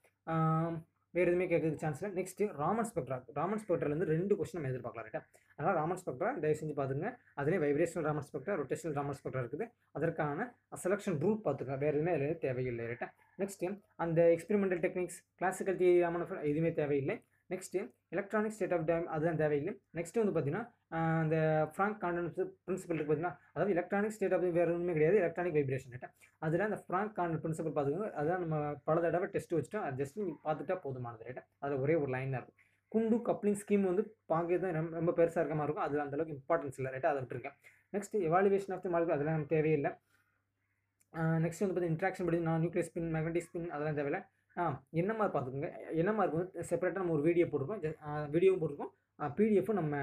வேறு 1.15 1.29
எதுவுமே 1.31 1.47
கேட்கறதுக்கு 1.51 1.83
சான்ஸ் 1.85 2.01
இல்லை. 2.01 2.13
நெக்ஸ்ட்டு 2.21 2.49
ராமன் 2.63 2.89
ஸ்பெக்ட்ரா 2.91 3.17
ராமன் 3.41 3.61
ஸ்பெக்ட்ராலேருந்து 3.63 4.09
ரெண்டு 4.15 4.33
கொஸ்டின் 4.39 4.59
நம்ம 4.59 4.71
எதிர்பார்க்கலாம் 4.73 5.07
ரைட்டா 5.09 5.23
அதனால் 5.59 5.79
ராமன் 5.81 6.01
ஸ்பெக்ட்ரா 6.01 6.33
தயவு 6.43 6.59
செஞ்சு 6.61 6.75
பார்த்துங்க 6.81 7.09
அதுலேயும் 7.39 7.65
vibrational 7.67 8.07
Raman 8.09 8.27
spectra 8.29 8.59
rotational 8.61 8.99
Raman 8.99 9.19
spectra 9.21 9.43
இருக்குது. 9.45 9.67
அதற்கான 9.99 10.49
செலெக்ஷன் 10.85 11.19
ரூல் 11.25 11.41
பார்த்துக்க 11.47 11.81
வேறு 11.85 11.97
எதுவுமே 11.97 12.15
அதில் 12.19 12.43
தேவையில்லை 12.45 12.85
ரைட்டா 12.93 13.09
நெக்ஸ்ட்டு 13.43 13.73
அந்த 14.05 14.21
experimental 14.37 14.83
techniques 14.85 15.19
classical 15.41 15.81
theory 15.81 15.99
Raman 16.05 16.25
எதுவுமே 16.53 16.73
தேவையில்லை. 16.81 17.17
Next 17.53 17.83
electronic 18.15 18.55
state 18.57 18.75
of 18.77 18.87
time 18.89 19.05
அதுதான் 19.15 19.39
தேவையில்லை. 19.43 19.73
நெக்ஸ்ட்டு 19.99 20.21
வந்து 20.23 20.33
பார்த்தீங்கன்னா 20.35 20.65
அந்த 21.23 21.37
ஃப்ராங்க் 21.75 21.99
கான்டன்ஸ் 22.03 22.35
பிரின்சிபல் 22.67 22.97
இருக்குது 22.97 23.11
பார்த்தீங்கன்னா 23.11 23.37
அதாவது 23.55 23.75
எலக்ட்ரானிக் 23.77 24.15
ஸ்டேட் 24.17 24.35
ஆஃப் 24.37 24.45
வேறு 24.59 24.75
ஒன்றுமே 24.75 24.97
கிடையாது 24.99 25.17
எலக்ட்ரானிக் 25.23 25.57
வைப்ரேஷன் 25.59 25.95
ரைட்டா 25.95 26.11
அதில் 26.47 26.67
அந்த 26.67 26.79
ஃப்ராங்க் 26.85 27.15
கான்டன் 27.19 27.43
பிரின்சிபல் 27.45 27.75
பார்த்துக்கோங்க 27.77 28.11
அதுதான் 28.21 28.43
நம்ம 28.45 28.59
பல 28.89 28.97
தடவை 29.07 29.29
டெஸ்ட் 29.35 29.55
வச்சுட்டோம். 29.57 29.87
அது 29.87 29.97
ஜஸ்ட் 30.03 30.19
நீங்கள் 30.21 30.41
பார்த்துட்டா 30.47 30.77
போதுமானது 30.87 31.27
ரைட்டா 31.29 31.45
அதில் 31.63 31.83
ஒரே 31.85 31.97
ஒரு 32.03 32.11
லைன் 32.17 32.33
தான் 32.35 32.41
இருக்கும். 32.41 32.58
குண்டு 32.95 33.17
கப்ளிங் 33.29 33.59
ஸ்கீம் 33.63 33.85
வந்து 33.91 34.03
பார்க்க 34.33 34.59
தான் 34.65 34.77
ரொம்ப 34.79 34.97
ரொம்ப 35.01 35.13
பெருசாக 35.19 35.43
இருக்க 35.43 35.57
மாதிரி 35.59 35.71
இருக்கும். 35.71 35.87
அது 35.89 36.03
அந்த 36.05 36.17
அளவுக்கு 36.17 36.37
இம்பார்ட்டன்ஸ் 36.39 36.79
இல்லை. 36.81 36.91
ரைட்டாக 36.95 37.13
அதை 37.15 37.21
விட்டுருக்கேன். 37.23 37.57
Next 37.95 38.17
evaluation 38.29 38.75
of 38.77 38.85
the 38.85 38.91
molecule 38.95 39.17
அதெல்லாம் 39.17 39.37
நமக்கு 39.39 39.55
தேவையில்லை. 39.57 39.91
நெக்ஸ்ட் 41.45 41.63
வந்து 41.63 41.75
பார்த்தீங்கன்னா 41.75 41.95
இன்ட்ராக்ஷன் 41.95 42.27
படி 42.29 42.39
நான் 42.49 42.63
நியூக்ளியர் 42.63 42.89
ஸ்பின் 42.89 43.11
மேக்னட்டிக் 43.15 43.47
ஸ்பின் 43.49 43.69
அதெல்லாம் 43.75 43.99
தேவையில்லை. 43.99 44.21
ஆ 44.57 44.65
என்ன 45.01 45.01
என்எம்ஆர் 45.01 45.33
பார்த்துக்கோங்க. 45.35 45.69
என்எம்ஆர் 46.01 46.33
வந்து 46.37 46.65
செப்பரேட்டாக 46.71 47.03
நம்ம 47.03 47.15
ஒரு 47.17 47.25
வீடியோ 47.29 47.47
போட்டிருக்கோம். 47.51 47.83
வீடியோவும் 48.35 48.61
போட்டிருக்கோம். 48.63 48.93
பிடிஎஃப்பும் 49.37 49.79
நம்ம 49.81 49.95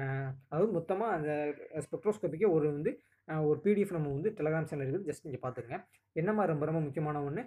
அதாவது 0.52 0.70
மொத்தமாக 0.78 1.14
அந்த 1.18 1.30
ஸ்பெக்ட்ரோஸ்கோப்பிக்கே 1.84 2.48
ஒரு 2.56 2.66
வந்து 2.72 2.90
ஒரு 3.48 3.58
பிடிஎஃப் 3.64 3.94
நம்ம 3.96 4.10
வந்து 4.16 4.30
டெலகிராம் 4.38 4.68
சேனல் 4.70 4.84
இருக்குது. 4.84 5.08
ஜஸ்ட் 5.10 5.24
நீங்கள் 5.26 5.44
பார்த்துக்கங்க. 5.44 5.78
மாதிரி 6.38 6.50
ரொம்ப 6.54 6.66
ரொம்ப 6.70 6.80
முக்கியமான 6.86 7.22
ஒன்று 7.28 7.42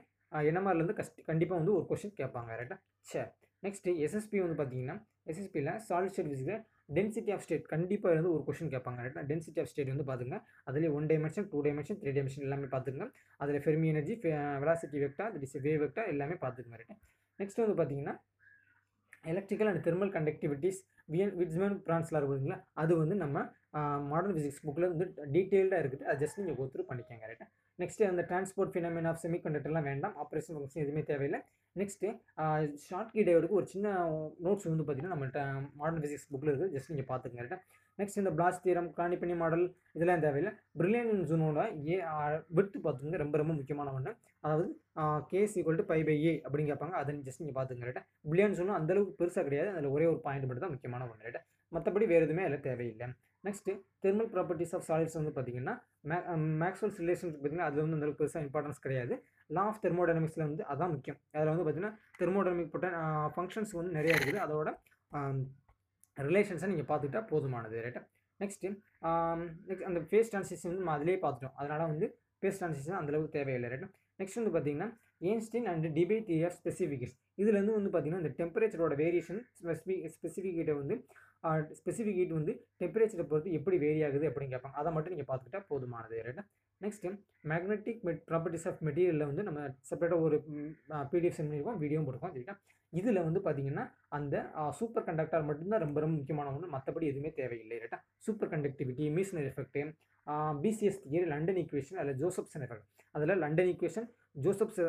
என்ன 0.49 0.59
மாதிரிலேருந்து 0.63 0.97
கஷ்ட 0.97 1.23
கண்டிப்பாக 1.29 1.59
வந்து 1.61 1.75
ஒரு 1.77 1.85
கொஷின் 1.91 2.17
கேட்பாங்க. 2.21 2.49
ரைட்டா 2.61 2.77
சரி. 3.11 3.29
நெக்ஸ்ட்டு 3.65 3.93
எஸ்எஸ்பி 4.05 4.37
வந்து 4.43 4.57
பார்த்தீங்கன்னா 4.59 4.95
எஸ்எஸ்பியில் 5.31 5.71
சாலிட் 5.87 6.13
ஸ்டேட் 6.13 6.29
ஃபிசிக்ஸில் 6.29 6.59
டென்சிட்டி 6.97 7.31
ஆஃப் 7.35 7.43
ஸ்டேட் 7.45 7.65
கண்டிப்பாக 7.73 8.13
இருந்து 8.15 8.31
ஒரு 8.35 8.43
கொஷின் 8.47 8.71
கேட்பாங்க. 8.73 8.99
ரைட்டா 9.05 9.23
டென்சிட்டி 9.31 9.59
ஆஃப் 9.63 9.69
ஸ்டேட் 9.71 9.91
வந்து 9.93 10.05
பார்த்துங்க 10.09 10.37
அதில் 10.69 10.87
one 10.97 11.07
dimension 11.11 11.47
two 11.51 11.59
dimension 11.67 11.99
three 12.01 12.13
dimension 12.17 12.45
எல்லாமே 12.47 12.69
பார்த்துங்க 12.75 13.05
அதில் 13.43 13.61
Fermi 13.65 13.89
energy 13.93 14.15
velocity 14.63 14.99
vector 15.05 15.27
this 15.43 15.55
way 15.67 15.73
vector 15.83 16.05
எல்லாமே 16.13 16.37
பார்த்துக்குங்க 16.45 16.79
ரைட்டா 16.81 16.97
நெக்ஸ்ட் 17.39 17.61
வந்து 17.63 17.77
பார்த்தீங்கன்னா 17.81 18.15
எலக்ட்ரிக்கல் 19.31 19.69
அண்ட் 19.69 19.83
தெர்மல் 19.85 20.11
கண்டக்டிவிட்டிஸ் 20.17 20.81
வியன் 21.13 21.33
விட்ஸ்மேன் 21.39 21.77
பிரான்ஸ்லாம் 21.87 22.21
இருக்குதுங்களா? 22.21 22.57
அது 22.81 22.93
வந்து 23.01 23.15
நம்ம 23.23 23.37
மாடர்ன் 24.11 24.35
ஃபிசிக்ஸ் 24.35 24.61
புக்கில் 24.65 24.91
வந்து 24.91 25.05
டீட்டெயில்டாக 25.35 25.81
இருக்குது. 25.83 26.03
அது 26.09 26.19
ஜஸ்ட் 26.23 26.39
நீங்கள் 26.41 26.57
கோத்ரூ 26.59 26.83
பண்ணிக்கோங்க. 26.89 27.25
ரைட்டா 27.31 27.47
நெக்ஸ்ட்டு 27.81 28.09
அந்த 28.11 28.21
டிரான்ஸ்போர்ட் 28.29 28.73
ஃபினமின் 28.75 29.07
ஆஃப் 29.11 29.21
செமிகண்டக்டர்லாம் 29.23 29.87
வேண்டாம். 29.89 30.15
ஆப்ரேஷன் 30.23 30.55
ஃபங்க்ஷன் 30.55 30.83
எதுவுமே 30.85 31.03
தேவையில்லை. 31.11 31.39
நெக்ஸ்ட்டு 31.79 32.07
ஷார்ட் 32.87 33.11
கீ 33.15 33.21
டயோடுக்கு 33.27 33.59
ஒரு 33.59 33.67
சின்ன 33.73 33.87
நோட்ஸ் 34.45 34.67
வந்து 34.69 34.85
பார்த்தீங்கன்னா 34.85 35.15
நம்மள்ட்ட 35.15 35.41
மாடர்ன் 35.81 36.01
ஃபிசிக்ஸ் 36.03 36.27
புக்கில் 36.31 36.51
இருக்குது. 36.51 36.73
ஜஸ்ட் 36.75 36.91
நீங்கள் 36.93 37.09
பார்த்துக்கங்க 37.11 37.59
நெக்ஸ்ட் 37.99 38.19
இந்த 38.21 38.31
பிளாஸ்ட் 38.37 38.65
தீரம் 38.65 38.89
காணிப்பணி 38.97 39.33
மாடல் 39.41 39.63
இதெல்லாம் 39.97 40.21
தேவையில்லை. 40.25 40.51
பிரில்லியன் 40.79 41.23
ஜூனோட 41.29 41.61
ஏ 41.93 41.97
விட்டு 42.57 42.77
பார்த்துங்க 42.85 43.17
ரொம்ப 43.23 43.37
ரொம்ப 43.41 43.53
முக்கியமான 43.59 43.93
ஒன்று 43.97 44.11
அதாவது 44.43 44.67
k is 45.31 45.55
equal 45.59 45.79
to 45.79 45.85
pi 45.91 45.99
by 46.09 46.15
a 46.27 46.33
அப்படின்னு 46.45 46.69
கேட்பாங்க. 46.71 46.95
அதை 47.01 47.15
ஜஸ்ட் 47.27 47.41
நீங்கள் 47.43 47.57
பார்த்துங்க 47.57 47.87
ரைட்டா 47.89 48.03
பிரில்லியன் 48.27 48.55
ஜூனும் 48.59 48.77
அந்தளவுக்கு 48.79 49.17
பெருசாக 49.21 49.43
கிடையாது. 49.47 49.71
அதில் 49.75 49.93
ஒரே 49.95 50.05
ஒரு 50.11 50.21
பாயிண்ட் 50.27 50.47
மட்டும் 50.49 50.65
தான் 50.65 50.75
முக்கியமான 50.75 51.07
ஒன்று 51.11 51.27
ரைட்டா 51.29 51.41
மற்றபடி 51.71 52.05
வேறு 52.13 52.25
எதுவுமே 52.27 52.45
அதில் 52.49 52.65
தேவையில்லை. 52.69 53.09
Next 53.43 53.73
thermal 54.03 54.29
properties 54.33 54.73
of 54.77 54.85
solids 54.89 55.17
வந்து 55.19 55.31
பார்த்தீங்கன்னா 55.35 55.73
மே 56.09 56.17
மேக்ஸ்வல்ஸ் 56.63 56.97
ரிலேஷன்ஸ் 57.03 57.33
பார்த்தீங்கன்னா 57.35 57.67
அதில் 57.69 57.83
வந்து 57.85 57.97
அந்த 57.99 58.07
பெருசாக 58.19 58.45
இம்பார்ட்டன்ஸ் 58.47 58.83
கிடையாது. 58.85 59.13
லா 59.55 59.63
ஆஃப் 59.71 59.81
தெர்மோடைனமிக்ஸில் 59.85 60.45
வந்து 60.47 60.63
அதான் 60.73 60.93
முக்கியம். 60.95 61.19
அதில் 61.35 61.51
வந்து 61.51 61.65
பார்த்தீங்கன்னா 61.65 61.95
தெர்மோடைனமிக் 62.21 62.71
பொட்ட 62.73 62.89
ஃபங்க்ஷன்ஸ் 63.35 63.73
வந்து 63.79 63.93
நிறையா 63.99 64.15
இருக்குது. 64.17 64.39
அதோட 64.45 64.69
ரிலேஷன்ஸை 66.17 66.67
நீங்கள் 66.71 66.89
பார்த்துக்கிட்டா 66.91 67.23
போதுமானது 67.31 67.83
ரைட்டா 67.85 68.01
நெக்ஸ்ட்டு 68.39 68.69
நெக்ஸ்ட் 69.69 69.87
அந்த 69.89 69.99
ஃபேஸ் 70.09 70.31
ட்ரான்சிஷன் 70.31 70.69
வந்து 70.71 70.81
நம்ம 70.83 70.95
அதிலே 70.97 71.15
பார்த்துட்டோம். 71.23 71.55
அதனால் 71.59 71.89
வந்து 71.93 72.07
ஃபேஸ் 72.41 72.59
ட்ரான்சிஷன் 72.59 72.97
அந்தளவுக்கு 72.99 73.35
தேவையில்லை 73.37 73.69
ரைட்டா 73.73 73.89
நெக்ஸ்ட் 74.19 74.39
வந்து 74.39 74.53
பார்த்தீங்கன்னா 74.55 74.89
Einstein 75.29 75.67
and 75.71 75.85
Debye 75.97 76.25
theory 76.29 76.47
of 76.49 76.57
specification 76.59 77.19
இதுலேருந்து 77.41 77.73
வந்து 77.77 77.89
பார்த்தீங்கன்னா 77.93 78.23
இந்த 78.23 78.33
டெம்பரேச்சரோட 78.41 78.93
வேரியேஷன் 79.03 79.41
ஸ்பெசிஃபிக் 79.59 80.05
ஸ்பெசிஃபிகேட்டை 80.17 80.75
வந்து 80.81 80.95
ஸ்பெசிஃபிகேட் 81.79 82.33
வந்து 82.39 82.53
டெம்பரேச்சரை 82.81 83.25
பொறுத்து 83.31 83.51
எப்படி 83.57 83.77
வேரி 83.83 84.01
ஆகுது 84.07 84.25
அப்படின்னு 84.29 84.53
கேட்பாங்க. 84.55 84.77
அதை 84.81 84.89
மட்டும் 84.95 85.13
நீங்கள் 85.15 85.29
பார்த்துக்கிட்டா 85.29 85.61
போதுமானது. 85.71 86.17
ரைட்டா 86.27 86.43
நெக்ஸ்ட்டு 86.81 87.09
மேக்னெட்டிக் 87.51 88.01
மெட் 88.07 88.21
ப்ராப்பர்ட்டிஸ் 88.29 88.67
ஆஃப் 88.69 88.81
மெட்டீரியலில் 88.87 89.29
வந்து 89.29 89.43
நம்ம 89.47 89.61
செப்பரேட்டாக 89.89 90.25
ஒரு 90.27 90.37
பிடிஎஃப் 91.13 91.37
சென்ட் 91.37 91.49
பண்ணியிருக்கோம் 91.49 91.79
வீடியோவும் 91.83 92.05
போட்டிருக்கோம் 92.07 92.35
சரிங்களா? 92.35 92.57
இதில் 92.99 93.25
வந்து 93.25 93.39
பார்த்தீங்கன்னா 93.45 93.83
அந்த 94.17 94.35
சூப்பர் 94.77 95.07
கண்டக்டர் 95.07 95.47
மட்டும்தான் 95.49 95.83
ரொம்ப 95.85 95.97
ரொம்ப 96.03 96.15
முக்கியமான 96.19 96.53
ஒன்று 96.55 96.69
மற்றபடி 96.75 97.07
எதுவுமே 97.11 97.31
தேவையில்லை. 97.39 97.77
ரைட்டா 97.83 97.99
superconductivity 98.53 99.07
Meissner 99.17 99.49
effect 99.51 99.83
BCS 100.63 101.01
theory 101.03 101.27
London 101.33 101.59
equation 101.63 101.99
அதில் 102.01 102.17
ஜோசப்சன் 102.21 102.63
எஃபெக்ட் 102.65 102.87
அதில் 103.15 103.39
லண்டன் 103.43 103.69
ஈக்குவேஷன் 103.73 104.07
ஜோசப்ஸ் 104.35 104.79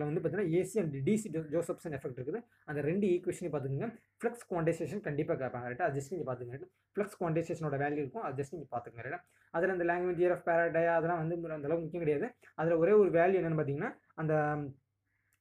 வந்து 0.00 0.20
பார்த்தீங்கன்னா 0.20 0.50
AC 0.58 0.78
and 0.82 0.96
DC 1.06 1.28
Josephson 1.54 1.94
effect 1.98 2.18
இருக்குது. 2.18 2.40
அந்த 2.70 2.80
ரெண்டு 2.88 3.06
ஈக்குவேஷனையும் 3.14 3.54
பார்த்துக்கோங்க. 3.54 3.88
ஃப்ளக்ஸ் 4.20 4.44
குவான்டைசேஷன் 4.50 5.02
கண்டிப்பாக 5.06 5.38
கேட்பாங்க 5.42 5.68
ரைட்டா 5.72 5.86
அது 5.88 5.96
ஜஸ்ட் 5.98 6.12
நீங்கள் 6.14 6.28
பார்த்துங்க 6.30 6.58
ஃப்ளக்ஸ் 6.96 7.16
குவான்டைசேஷனோட 7.20 7.78
வேல்யூ 7.84 8.02
இருக்கும் 8.04 8.26
அது 8.28 8.36
ஜஸ்ட் 8.40 8.54
நீங்கள் 8.56 8.72
பார்த்துங்க 8.74 9.06
ரைட்டா 9.06 9.20
அதில் 9.54 9.74
அந்த 9.76 9.86
லாங்குவேஜ் 9.90 10.20
இயர் 10.24 10.34
ஆஃப் 10.36 10.44
பேராடயா 10.50 10.92
அதெல்லாம் 10.98 11.22
வந்து 11.22 11.36
அந்த 11.56 11.66
அளவுக்கு 11.68 11.86
முக்கியம் 11.86 12.04
கிடையாது. 12.04 12.28
அதில் 12.60 12.80
ஒரே 12.82 12.94
ஒரு 13.02 13.10
வேல்யூ 13.18 13.40
என்னென்னு 13.40 13.60
பார்த்தீங்கன்னா 13.60 13.92
அந்த 14.22 14.34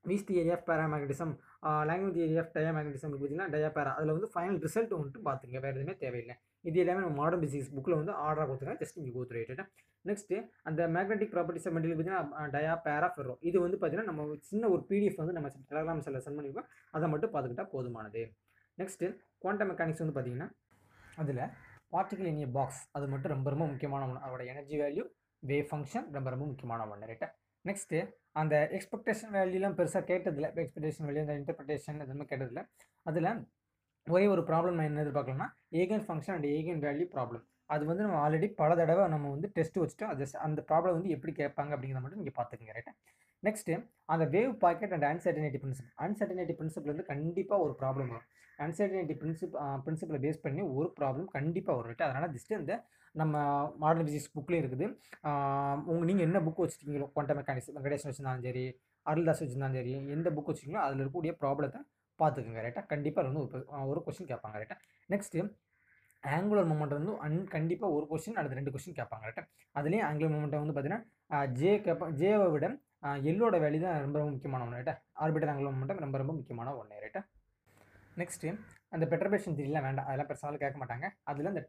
Weiss 0.05 0.29
theory 0.41 0.55
of 0.57 0.67
paramagnetism 0.69 1.33
Langevin 1.89 2.19
theory 2.25 2.41
of 2.43 2.53
diamagnetism 2.57 3.11
பார்த்தீங்கன்னா 3.13 3.47
டயாபேரா 3.53 3.91
அதில் 3.97 4.15
வந்து 4.17 4.29
ஃபைனல் 4.33 4.59
ரிசல்ட் 4.65 4.93
வந்துட்டு 4.97 5.21
பார்த்துங்க 5.27 5.59
வேறு 5.65 5.75
எதுவுமே 5.77 5.95
தேவையில்லை. 6.03 6.35
இது 6.69 6.77
எல்லாமே 6.83 7.01
நம்ம 7.03 7.17
மாடர்ன் 7.21 7.43
பிசிக்ஸ் 7.43 7.73
புக்கில் 7.75 7.97
வந்து 7.99 8.13
ஆர்டராக 8.25 8.45
கொடுத்துருக்காங்க 8.49 8.83
ஜஸ்ட் 8.83 8.99
நீங்கள் 8.99 9.17
கோத்து 9.17 9.37
ரைட்டு 9.37 9.65
நெக்ஸ்ட்டு 10.06 10.38
அந்த 10.70 10.82
மேக்னெட்டிக் 10.96 11.32
ப்ராப்பர்ட்டிஸ் 11.34 11.68
ஆஃப் 11.68 11.75
மெட்டீரியல் 11.75 11.98
பார்த்தீங்கன்னா 12.00 12.50
டயா 12.56 12.74
பேரா 12.86 13.08
ஃபெரோ 13.15 13.34
இது 13.50 13.58
வந்து 13.65 13.77
பார்த்தீங்கன்னா 13.77 14.10
நம்ம 14.12 14.38
சின்ன 14.50 14.70
ஒரு 14.74 14.82
பிடிஎஃப் 14.89 15.20
வந்து 15.22 15.36
நம்ம 15.38 15.50
டெலகிராம் 15.72 16.06
செல்ல 16.08 16.22
சென்ட் 16.25 16.38
பண்ணியிருக்கோம் 16.39 16.70
அதை 16.98 17.10
மட்டும் 17.13 17.34
பார்த்துக்கிட்டா 17.34 17.68
போதுமானது. 17.74 18.24
நெக்ஸ்ட்டு 18.77 19.10
குவாண்டம் 19.44 19.70
மெக்கானிக்ஸ் 19.72 20.03
வந்து 20.03 20.15
பார்த்தீங்கன்னா 20.18 20.50
அதில் 21.24 21.44
பார்ட்டிகல் 21.94 22.32
இனிய 22.32 22.48
பாக்ஸ் 22.58 22.82
அது 22.98 23.06
மட்டும் 23.13 23.34
ரொம்ப 23.36 23.50
ரொம்ப 23.53 23.65
முக்கியமான 23.74 24.08
ஒன்று 24.10 24.24
அதோட 24.25 24.44
எனர்ஜி 24.53 24.75
வேல்யூ 24.84 25.06
வேவ் 25.44 25.70
ஃபங்க்ஷன் 25.70 26.08
ரொம்ப 26.18 26.27
ரொம்ப 26.34 26.46
முக்கியமான 26.51 26.88
ஒன்று 26.94 27.10
ரைட்டா 27.12 27.27
நெக்ஸ்ட்டு 27.65 28.00
அந்த 28.39 28.56
எக்ஸ்பெக்டேஷன் 28.77 29.32
வேல்யூலாம் 29.38 29.77
பெருசாக 29.79 30.03
கேட்டதில்ல. 30.12 30.48
எக்ஸ்பெக்டேஷன் 30.63 31.06
வேல்யூ 31.08 31.24
அந்த 31.25 31.36
இன்டர்பிரேஷன் 31.39 32.03
எதுவுமே 32.06 32.25
கேட்டதில்ல. 32.32 32.62
அதில் 33.10 33.29
ஒரே 34.08 34.25
ஒரு 34.34 34.41
ப்ராப்ளம் 34.50 34.77
நான் 34.77 34.89
என்ன 34.91 35.01
எதிர்பார்க்கலாம்னா 35.06 35.48
eigen 35.82 36.06
function 36.08 36.36
and 36.36 36.48
eigen 36.58 36.84
value 36.86 37.08
problem 37.15 37.44
அது 37.69 37.83
வந்து 37.89 38.03
நம்ம 38.05 38.19
ஆல்ரெடி 38.25 38.47
பல 38.61 38.75
தடவை 38.79 39.03
நம்ம 39.13 39.29
வந்து 39.35 39.47
டெஸ்ட் 39.57 39.79
வச்சுட்டோம். 39.81 40.11
அது 40.13 40.25
அந்த 40.47 40.59
ப்ராப்ளம் 40.69 40.95
வந்து 40.97 41.13
எப்படி 41.15 41.33
கேட்பாங்க 41.41 41.71
அப்படிங்கிறத 41.75 42.03
மட்டும் 42.05 42.21
நீங்கள் 42.23 42.38
பார்த்துக்கங்க 42.39 42.75
ரைட்டா 42.77 42.93
நெக்ஸ்ட்டு 43.43 43.73
அந்த 44.13 44.23
wave 44.35 44.53
packet 44.63 44.93
and 44.95 45.07
uncertainty 45.11 45.59
principle 45.63 45.91
uncertainty 46.05 46.53
principle 46.59 46.91
வந்து 46.93 47.05
கண்டிப்பாக 47.11 47.65
ஒரு 47.65 47.73
ப்ராப்ளம் 47.81 48.09
வரும். 48.13 48.25
அன்சர்டினிட்டி 48.65 49.15
பிரின்சிப் 49.21 49.53
பிரின்சிபலை 49.85 50.19
பேஸ் 50.25 50.41
பண்ணி 50.45 50.61
ஒரு 50.77 50.88
ப்ராப்ளம் 50.97 51.27
கண்டிப்பாக 51.35 51.75
வரும் 51.77 51.91
ரைட்டா 51.91 52.07
அதனால் 52.09 52.33
ஜஸ்ட் 52.35 52.51
இந்த 52.61 52.75
நம்ம 53.15 53.35
மாடர்ன் 53.83 54.07
பிசிக்ஸ் 54.07 54.33
புக்லேயும் 54.35 54.63
இருக்குது. 54.63 54.88
உங்கள் 55.91 56.07
நீங்கள் 56.09 56.25
என்ன 56.27 56.39
புக் 56.47 56.59
வச்சுருக்கீங்களோ 56.63 57.07
குவாண்டம் 57.13 57.39
மெக்கானிக்ஸ் 57.39 57.71
வெங்கடேஷன் 57.77 58.09
வச்சுருந்தாலும் 58.09 58.45
சரி 58.49 58.65
அருள்தாஸ் 59.05 59.41
வச்சுருந்தாலும் 59.43 59.79
சரி 59.79 59.93
எந்த 60.17 60.29
புக் 60.35 60.49
வச்சுருக்கீங்களோ 60.49 60.83
அதில் 60.88 61.01
இருக்கக்கூடிய 61.01 61.33
ப்ராப்ளத்தை 61.43 61.81
பார்த்துக்குங்க 62.19 62.61
ரைட்டா 62.65 62.83
கண்டிப்பாக 62.93 63.27
வந்து 63.29 63.41
ஒரு 63.45 63.59
ஒரு 63.91 63.99
கொஸ்டின் 64.05 64.31
கேட்பாங்க 64.33 64.57
ரைட்டா 64.61 64.77
நெக்ஸ்ட்டு 65.09 65.44
ஆங்குலர் 66.24 66.70
மூமெண்ட் 66.72 66.98
வந்து 66.98 67.14
அன் 67.25 67.38
கண்டிப்பாக 67.55 67.96
ஒரு 67.98 68.05
கொஸ்டின் 68.12 68.40
அல்லது 68.40 68.58
ரெண்டு 68.60 68.74
கொஸ்டின் 68.74 68.98
கேட்பாங்க 69.00 69.24
கரெக்டாக 69.25 69.48
அதுலேயும் 69.75 70.08
ஆங்குலர் 70.08 70.34
மூமெண்ட்டை 70.36 70.62
வந்து 70.64 70.75
பார்த்தீங்கன்னா 70.75 71.46
ஜே 71.60 71.74
கேட்பா 71.86 72.08
ஜேவை 72.22 72.48
விட 72.55 72.68
எல்லோட 73.32 73.55
வேல்யூ 73.64 73.82
தான் 73.86 74.01
ரொம்ப 74.05 74.18
ரொம்ப 74.20 74.32
முக்கியமான 74.36 74.64
ஒன்று 74.66 74.79
ரைட்டா 74.79 74.96
ஆர்பிட்டர் 75.24 75.51
ஆங்குலர் 75.51 75.75
மூமெண்ட்டம் 75.75 76.03
ரொம்ப 76.05 76.20
ரொம்ப 76.24 76.34
முக்கியமான 76.40 76.75
ஒன்று 76.79 77.03
ரைட்டா 77.05 77.22
நெக்ஸ்ட்டு 78.22 78.51
அந்த 78.96 79.05
பெட்ரபேஷன் 79.12 79.55
தியரிலாம் 79.58 79.86
வேண்டாம் 79.88 80.08
அதெல்லாம் 80.08 80.29
பெருசாலும் 80.29 80.62
கேட்க 80.62 80.77
மாட்டாங்க. 80.82 81.08
அதில் 81.29 81.50
இந்த 81.51 81.62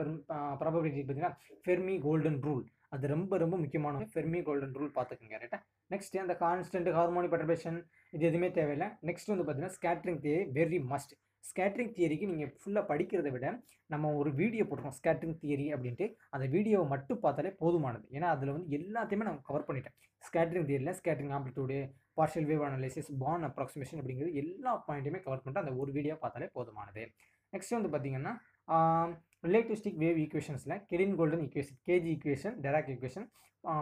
பெரும் 0.00 0.18
ப்ராபபிலிட்டி 0.60 1.00
பார்த்தீங்கன்னா 1.00 1.32
ஃபெர்மி 1.64 1.94
கோல்டன் 2.06 2.40
ரூல் 2.46 2.64
அது 2.94 3.06
ரொம்ப 3.12 3.38
ரொம்ப 3.42 3.56
முக்கியமான 3.62 4.04
ஃபெர்மி 4.12 4.40
கோல்டன் 4.48 4.74
ரூல் 4.78 4.92
பார்த்துக்கோங்க 4.98 5.38
ரைட்டா 5.42 5.58
நெக்ஸ்ட்டு 5.90 6.20
அந்த 6.24 6.34
கான்ஸ்டன்ட் 6.44 6.90
ஹார்மோனி 6.98 7.28
பெட்ரபேஷன் 7.34 7.78
இது 8.14 8.22
எதுவுமே 8.30 8.50
தேவையில்லை. 8.58 8.88
நெக்ஸ்ட் 9.08 9.32
வந்து 9.32 9.44
பார்த்தீங்கன்னா 9.46 9.76
ஸ்கேட்ரிங் 9.78 10.20
தேவை 10.26 10.42
வெரி 10.58 10.80
மஸ்ட் 10.92 11.14
ஸ்கேட்ரிங் 11.48 11.92
தியரிக்கு 11.96 12.26
நீங்கள் 12.30 12.50
ஃபுல்லாக 12.60 12.84
படிக்கிறத 12.90 13.28
விட 13.34 13.46
நம்ம 13.90 14.10
ஒரு 14.20 14.30
வீடியோ 14.40 14.64
போட்டிருக்கோம் 14.64 14.96
ஸ்கேட்ரிங் 14.98 15.36
தியரி 15.42 15.66
அப்படின்ட்டு 15.74 16.06
அந்த 16.34 16.46
வீடியோவை 16.54 16.86
மட்டும் 16.94 17.20
பார்த்தாலே 17.24 17.52
போதுமானது. 17.62 18.04
ஏன்னா 18.16 18.28
அதில் 18.34 18.54
வந்து 18.56 18.70
எல்லாத்தையுமே 18.78 19.26
நான் 19.28 19.40
கவர் 19.48 19.66
பண்ணிட்டேன். 19.68 19.96
Scattering 20.22 20.68
தியரியில் 20.70 20.96
scattering 21.00 21.34
amplitude 21.36 21.78
partial 22.18 22.46
wave 22.50 22.64
analysis 22.68 23.10
Born 23.22 23.46
approximation 23.48 24.00
அப்படிங்கிறது 24.02 24.32
எல்லா 24.42 24.72
பாயிண்ட்டுமே 24.86 25.20
கவர் 25.26 25.42
பண்ணிட்டு 25.42 25.64
அந்த 25.64 25.74
ஒரு 25.82 25.90
வீடியோ 25.98 26.16
பார்த்தாலே 26.24 26.48
போதுமானது. 26.56 27.04
நெக்ஸ்ட் 27.52 27.76
வந்து 27.76 27.90
பார்த்தீங்கன்னா 27.92 28.32
relativistic 29.48 30.00
wave 30.02 30.18
ஈக்குவேஷன்ஸில் 30.24 30.78
Klein 30.90 31.16
Gordon 31.18 31.44
equation 31.46 31.78
KG 31.88 32.08
equation 32.14 32.56
Dirac 32.64 32.90
equation 32.94 33.26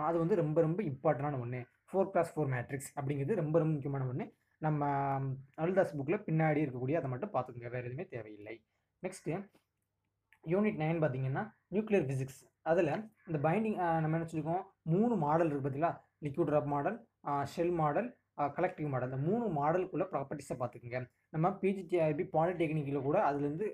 அது 0.09 0.17
வந்து 0.23 0.35
ரொம்ப 0.43 0.59
ரொம்ப 0.67 0.81
இம்பார்ட்டண்டான 0.91 1.39
ஒன்று 1.45 1.61
ஃபோர் 1.89 2.11
கிளாஸ் 2.13 2.31
ஃபோர் 2.35 2.51
மேட்ரிக்ஸ் 2.55 2.91
அப்படிங்கிறது 2.99 3.35
ரொம்ப 3.41 3.57
ரொம்ப 3.59 3.73
முக்கியமான 3.75 4.07
ஒன்று 4.13 4.25
நம்ம 4.63 4.83
அருள்தாஸ் 5.63 5.97
புக்கில் 5.99 6.25
பின்னாடி 6.29 6.61
இருக்கக்கூடிய 6.65 6.99
அதை 7.01 7.09
மட்டும் 7.13 7.33
பார்த்துக்கோங்க. 7.35 7.71
வேறு 7.75 7.89
எதுவுமே 7.89 8.07
தேவையில்லை. 8.15 8.55
நெக்ஸ்ட்டு 9.03 9.35
யூனிட் 10.53 10.79
நைன் 10.83 11.01
பார்த்தீங்கன்னா 11.03 11.43
நியூக்ளியர் 11.75 12.07
ஃபிசிக்ஸ் 12.09 12.43
அதில் 12.71 12.93
இந்த 13.29 13.39
பைண்டிங் 13.47 13.77
நம்ம 14.03 14.17
என்ன 14.19 14.29
சொல்லியிருக்கோம் 14.31 14.63
மூணு 14.93 15.15
மாடல் 15.25 15.49
இருக்குது 15.49 15.67
பார்த்தீங்களா? 15.67 15.93
Liquid 16.27 16.53
drop 16.55 16.71
model 16.75 16.97
shell 17.53 17.75
model 17.81 18.09
collective 18.57 18.89
model 18.93 19.11
இந்த 19.11 19.21
மூணு 19.29 19.45
மாடலுக்குள்ள 19.59 20.05
ப்ராப்பர்ட்டிஸை 20.13 20.57
பார்த்துக்குங்க. 20.63 20.99
நம்ம 21.35 21.51
பிஜிடிஐபி 21.63 22.25
பாலிடெக்னிக்கில் 22.37 23.07
கூட 23.09 23.19
அதுலேருந்து 23.29 23.67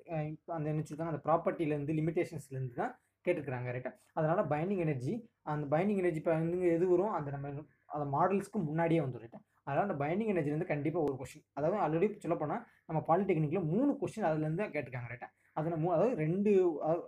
அந்த 0.56 0.66
என்ன 0.72 1.08
அந்த 1.12 1.22
ப்ராப்பர்ட்டிலேருந்து 1.28 1.96
லிமிடேஷன்ஸ்லேருந்து 2.00 2.76
தான் 2.82 2.92
கேட்டுக்கிறாங்க 3.26 3.72
ரைட்டாக 3.74 3.94
அதனால் 4.18 4.48
பைண்டிங் 4.52 4.82
எனர்ஜி 4.84 5.14
அந்த 5.52 5.64
பைண்டிங் 5.74 6.00
எனர்ஜி 6.02 6.20
இப்போ 6.22 6.32
வந்து 6.38 6.70
எது 6.76 6.84
வரும்? 6.92 7.12
அந்த 7.18 7.28
நம்ம 7.34 7.50
அந்த 7.94 8.04
மாடல்ஸ்க்கு 8.16 8.60
முன்னாடியே 8.68 9.00
வந்துடும் 9.04 9.24
ரைட்டா 9.26 9.40
அதனால் 9.66 9.86
அந்த 9.86 9.96
பைண்டிங் 10.02 10.32
எனர்ஜிலேருந்து 10.32 10.70
கண்டிப்பாக 10.72 11.06
ஒரு 11.08 11.16
கொஷின் 11.20 11.44
அதாவது 11.58 11.78
ஆல்ரெடி 11.84 12.08
சொல்லப்போனால் 12.24 12.62
நம்ம 12.88 13.00
பாலிடெக்னிக்கில் 13.10 13.68
மூணு 13.74 13.92
கொஷின் 14.02 14.26
அதுலேருந்து 14.30 14.62
தான் 14.62 14.74
கேட்டுக்காங்க 14.76 15.10
ரைட்டா 15.12 15.28
அதில் 15.58 15.80
மூ 15.82 15.88
அதாவது 15.94 16.14
ரெண்டு 16.24 16.50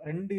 ரெண்டு 0.09 0.35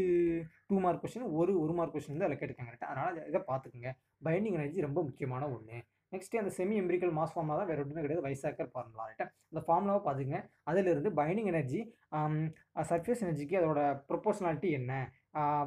டூ 0.68 0.76
மார்க் 0.84 1.02
கொஷின் 1.04 1.26
ஒரு 1.40 1.52
ஒரு 1.64 1.72
மார்க் 1.78 1.94
கொஷின் 1.96 2.14
வந்து 2.14 2.26
அதில் 2.26 2.40
கேட்டுக்காங்க 2.40 2.72
ரைட்டா 2.74 2.90
அதனால் 2.92 3.20
இதை 3.30 3.40
பார்த்துக்குங்க. 3.50 3.90
பைண்டிங் 4.26 4.56
எனர்ஜி 4.58 4.86
ரொம்ப 4.88 5.00
முக்கியமான 5.08 5.44
ஒன்று 5.56 5.78
நெக்ஸ்ட்டு 6.14 6.40
அந்த 6.40 6.50
செமி 6.58 6.74
எம்பிரிக்கல் 6.80 7.12
மாஸ் 7.18 7.32
ஃபார்மா 7.34 7.54
தான் 7.60 7.68
வேறு 7.70 7.82
ஒன்றுமே 7.84 8.02
கிடையாது. 8.04 8.24
வைசாக்கர் 8.26 8.70
ஃபார்முலா 8.72 9.06
ரைட்டா 9.10 9.26
அந்த 9.50 9.60
ஃபார்முலாவை 9.66 10.02
பார்த்துங்க 10.06 10.38
அதிலிருந்து 10.70 11.10
பைண்டிங் 11.20 11.50
எனர்ஜி 11.52 11.80
சர்ஃபேஸ் 12.90 13.24
எனர்ஜிக்கு 13.26 13.56
அதோட 13.60 13.80
ப்ரொபோஷனாலிட்டி 14.10 14.70
என்ன? 14.80 14.92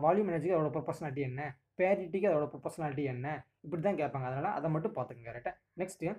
வால்யூம் 0.04 0.30
எனர்ஜிக்கு 0.32 0.58
அதோட 0.58 0.72
ப்ரொபோஷனாலிட்டி 0.78 1.24
என்ன? 1.30 1.42
பேரிட்டிக்கு 1.80 2.30
அதோட 2.32 2.46
ப்ரொபோஷனாலிட்டி 2.54 3.04
என்ன? 3.16 3.28
இப்படி 3.66 3.82
தான் 3.88 4.00
கேட்பாங்க. 4.02 4.28
அதனால் 4.32 4.56
அதை 4.58 4.68
மட்டும் 4.76 4.96
பார்த்துக்கங்க. 4.98 5.30
கரெக்டாக 5.32 5.56
நெக்ஸ்ட்டு 5.82 6.14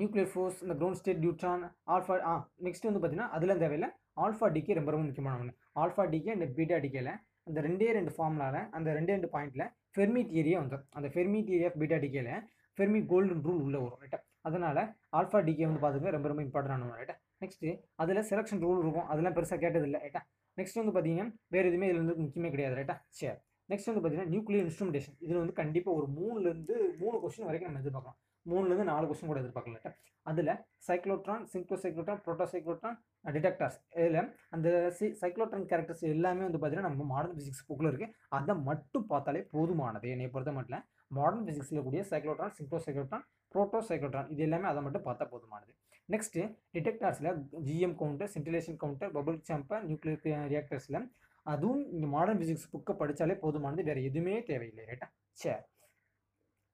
நியூக்ளியர் 0.00 0.30
ஃபோர்ஸ் 0.32 0.60
இந்த 0.64 0.74
ground 0.80 0.98
state 1.00 1.20
deuteron 1.22 1.64
alpha 1.94 2.14
ah 2.30 2.34
next 2.66 2.86
வந்து 2.88 3.00
பார்த்தீங்கன்னா 3.00 3.34
அதில் 3.36 3.60
தேவையில்ல 3.62 3.88
ஆல்ஃபா 4.24 4.46
டிகே 4.54 4.76
ரொம்ப 4.78 4.90
ரொம்ப 4.94 5.04
முக்கியமான 5.08 5.36
ஒன்று 5.42 5.54
ஆல்ஃபா 5.82 6.04
டிகே 6.14 6.30
அண்ட் 6.34 6.54
பீட்டா 6.58 6.78
டிகேல 6.84 7.10
அந்த 7.48 7.58
ரெண்டே 7.66 7.88
ரெண்டு 7.98 8.12
ஃபார்முலாவில் 8.16 8.66
அந்த 8.76 8.88
ரெண்டே 8.96 9.12
ரெண்டு 9.16 9.30
பாயிண்ட்டில் 9.34 9.66
ஃபெர்மி 9.94 10.22
தியரியே 10.30 10.56
வந்துடும் 10.60 10.88
அந்த 10.98 11.08
ஃபெர்மி 11.14 11.40
தியரி 11.48 11.64
ஆஃப் 11.68 11.78
பீட்டா 11.82 11.98
டிகேல 12.04 12.30
ஃபெர்மி 12.78 13.00
கோல்டன் 13.10 13.42
ரூல் 13.46 13.62
உள்ளே 13.66 13.78
வரும். 13.84 14.00
ரைட்டா 14.04 14.18
அதனால் 14.48 14.82
ஆல்ஃபா 15.18 15.40
டிகே 15.48 15.66
வந்து 15.68 15.82
பார்த்துக்க 15.84 16.16
ரொம்ப 16.16 16.28
ரொம்ப 16.32 16.42
இம்பார்ட்டன்டான 16.46 16.84
ஒன்று 16.86 17.00
ரைட்டா 17.02 17.16
நெக்ஸ்ட்டு 17.42 17.72
அதில் 18.02 18.26
செலக்ஷன் 18.30 18.62
ரூல் 18.66 18.80
இருக்கும். 18.84 19.08
அதெல்லாம் 19.12 19.36
பெருசாக 19.38 19.58
கேட்டதில்லை. 19.64 20.00
ரைட்டா 20.04 20.22
நெக்ஸ்ட் 20.58 20.80
வந்து 20.80 20.94
பார்த்தீங்கன்னா 20.96 21.28
வேறு 21.54 21.68
எதுவுமே 21.70 21.88
இதில் 21.90 22.02
வந்து 22.04 22.16
முக்கியமே 22.24 22.50
கிடையாது. 22.54 22.76
ரைட்டா 22.80 22.96
சரி 23.18 23.38
நெக்ஸ்ட் 23.72 23.90
வந்து 23.90 24.02
பார்த்தீங்கன்னா 24.02 24.32
நியூக்ளியர் 24.34 24.64
இன்ஸ்ட்ருமெண்டேஷன் 24.66 25.16
இதில் 25.24 25.42
வந்து 25.42 25.58
கண்டிப்பாக 25.62 25.98
ஒரு 26.00 26.08
மூணுலேருந்து 26.18 26.76
மூணு 27.02 27.16
கொஸ்டின் 27.22 27.48
வரைக்கும் 27.48 27.70
நம்ம 27.70 27.82
எதிர்பார்க்கலாம். 27.82 28.18
மூணுலேருந்து 28.46 28.86
நாலு 28.90 29.04
கொஸ்டின் 29.08 29.30
கூட 29.30 29.40
எதிர்பார்க்கல 29.42 29.90
அதில் 30.26 30.50
சைக்ளோட்ரான் 30.86 31.44
சிங்க்ளோசைக்ளோட்ரான் 31.52 32.20
ப்ரோட்டோசைக்ளோட்ரான் 32.24 32.96
டிடெக்டர்ஸ் 33.34 33.78
இதில் 33.98 34.18
அந்த 34.54 34.68
சி 34.98 35.06
சைக்ளோட்ரான் 35.20 35.66
கேரக்டர்ஸ் 35.70 36.02
எல்லாமே 36.14 36.42
வந்து 36.46 36.60
பார்த்தீங்கன்னா 36.62 36.90
நம்ம 36.90 37.06
மாடர்ன் 37.12 37.36
ஃபிசிக்ஸ் 37.36 37.64
புக்கில் 37.68 37.90
இருக்குது 37.90 38.12
அதை 38.38 38.54
மட்டும் 38.68 39.06
பார்த்தாலே 39.12 39.42
போதுமானது. 39.54 40.08
என்னை 40.14 40.28
பொறுத்த 40.34 40.52
மட்டும் 40.58 40.84
மாடர்ன் 41.18 41.46
ஃபிசிக்ஸில் 41.46 41.84
கூடிய 41.86 42.02
சைக்ளோட்ரான் 42.12 42.54
சிங்க்ளோசைக்ளோட்ரான் 42.58 43.24
ப்ரோட்டோசைக்ளோட்ரான் 43.54 44.28
இது 44.34 44.42
எல்லாமே 44.48 44.68
அதை 44.72 44.82
மட்டும் 44.86 45.06
பார்த்தா 45.08 45.24
போதுமானது. 45.32 45.72
Next 46.12 46.44
டிடெக்டார்ஸில் 46.76 47.30
GM 47.66 47.96
counter 48.00 48.30
scintillation 48.36 48.78
counter 48.82 49.12
bubble 49.16 49.36
chamber 49.48 49.84
nuclear 49.88 50.48
ரியாக்டர்ஸில் 50.52 50.98
அதுவும் 51.46 51.82
இந்த 51.96 52.06
மாடர்ன் 52.14 52.40
ஃபிசிக்ஸ் 52.40 52.70
புக்கை 52.72 52.94
படித்தாலே 53.02 53.36
போதுமானது 53.44 53.88
வேறு 53.90 54.08
எதுவுமே 54.08 54.34
தேவையில்லை 54.50 54.84
ரைட்டா 54.90 55.08
சரி. 55.42 55.60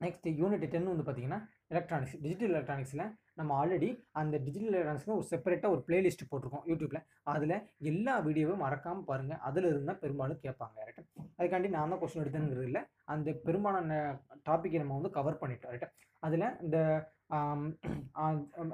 நெக்ஸ்ட் 0.01 0.27
யூனிட் 0.41 0.65
டென் 0.73 0.91
வந்து 0.91 1.05
பார்த்தீங்கன்னா 1.07 1.39
எலக்ட்ரானிக்ஸ் 1.73 2.17
டிஜிட்டல் 2.25 2.53
எலக்ட்ரானிக்ஸில் 2.53 3.03
நம்ம 3.39 3.51
ஆல்ரெடி 3.61 3.89
அந்த 4.21 4.35
டிஜிட்டல் 4.45 4.75
எலக்ட்ரானிக்ஸ்க்கு 4.77 5.17
ஒரு 5.17 5.27
செப்பரேட்டாக 5.31 5.75
ஒரு 5.75 5.83
பிளேலிஸ்ட் 5.89 6.23
போட்டிருக்கோம் 6.31 6.67
யூடியூப்பில் 6.71 7.01
அதில் 7.33 7.55
எல்லா 7.91 8.15
வீடியோவும் 8.27 8.63
மறக்காமல் 8.65 9.09
பாருங்கள் 9.11 9.41
அதில் 9.49 9.69
இருந்தால் 9.73 10.01
பெரும்பாலும் 10.03 10.41
கேட்பாங்க 10.45 10.87
ரைட்டா 10.89 11.03
அதுக்காண்டி 11.39 11.71
நான் 11.77 11.93
தான் 11.93 12.01
கொஸ்டின் 12.03 12.23
எடுத்தேங்கிறது 12.25 12.69
இல்லை. 12.71 12.83
அந்த 13.15 13.29
பெரும்பாலான 13.49 13.99
டாப்பிக்கை 14.49 14.81
நம்ம 14.83 14.97
வந்து 15.01 15.13
கவர் 15.19 15.41
பண்ணிட்டோம் 15.43 15.75
ரைட்டா 15.75 15.91
அதில் 16.23 16.47
இந்த 16.67 16.79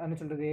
என்ன 0.05 0.15
சொல்கிறது 0.21 0.51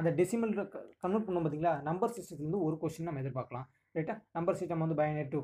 அந்த 0.00 0.08
டெசிமல் 0.18 0.54
கன்வெர்ட் 1.02 1.26
பண்ணோம் 1.26 1.44
பார்த்தீங்களா 1.44 1.74
நம்பர் 1.88 2.14
சிஸ்டத்துலேருந்து 2.16 2.64
ஒரு 2.68 2.76
கொஸ்டின் 2.82 3.08
நம்ம 3.10 3.22
எதிர்பார்க்கலாம். 3.24 3.68
ரைட்டா 3.94 4.14
நம்பர் 4.32 4.56
சிஸ்டம் 4.58 4.84
வந்து 4.84 4.96
binary 5.00 5.26
to 5.28 5.40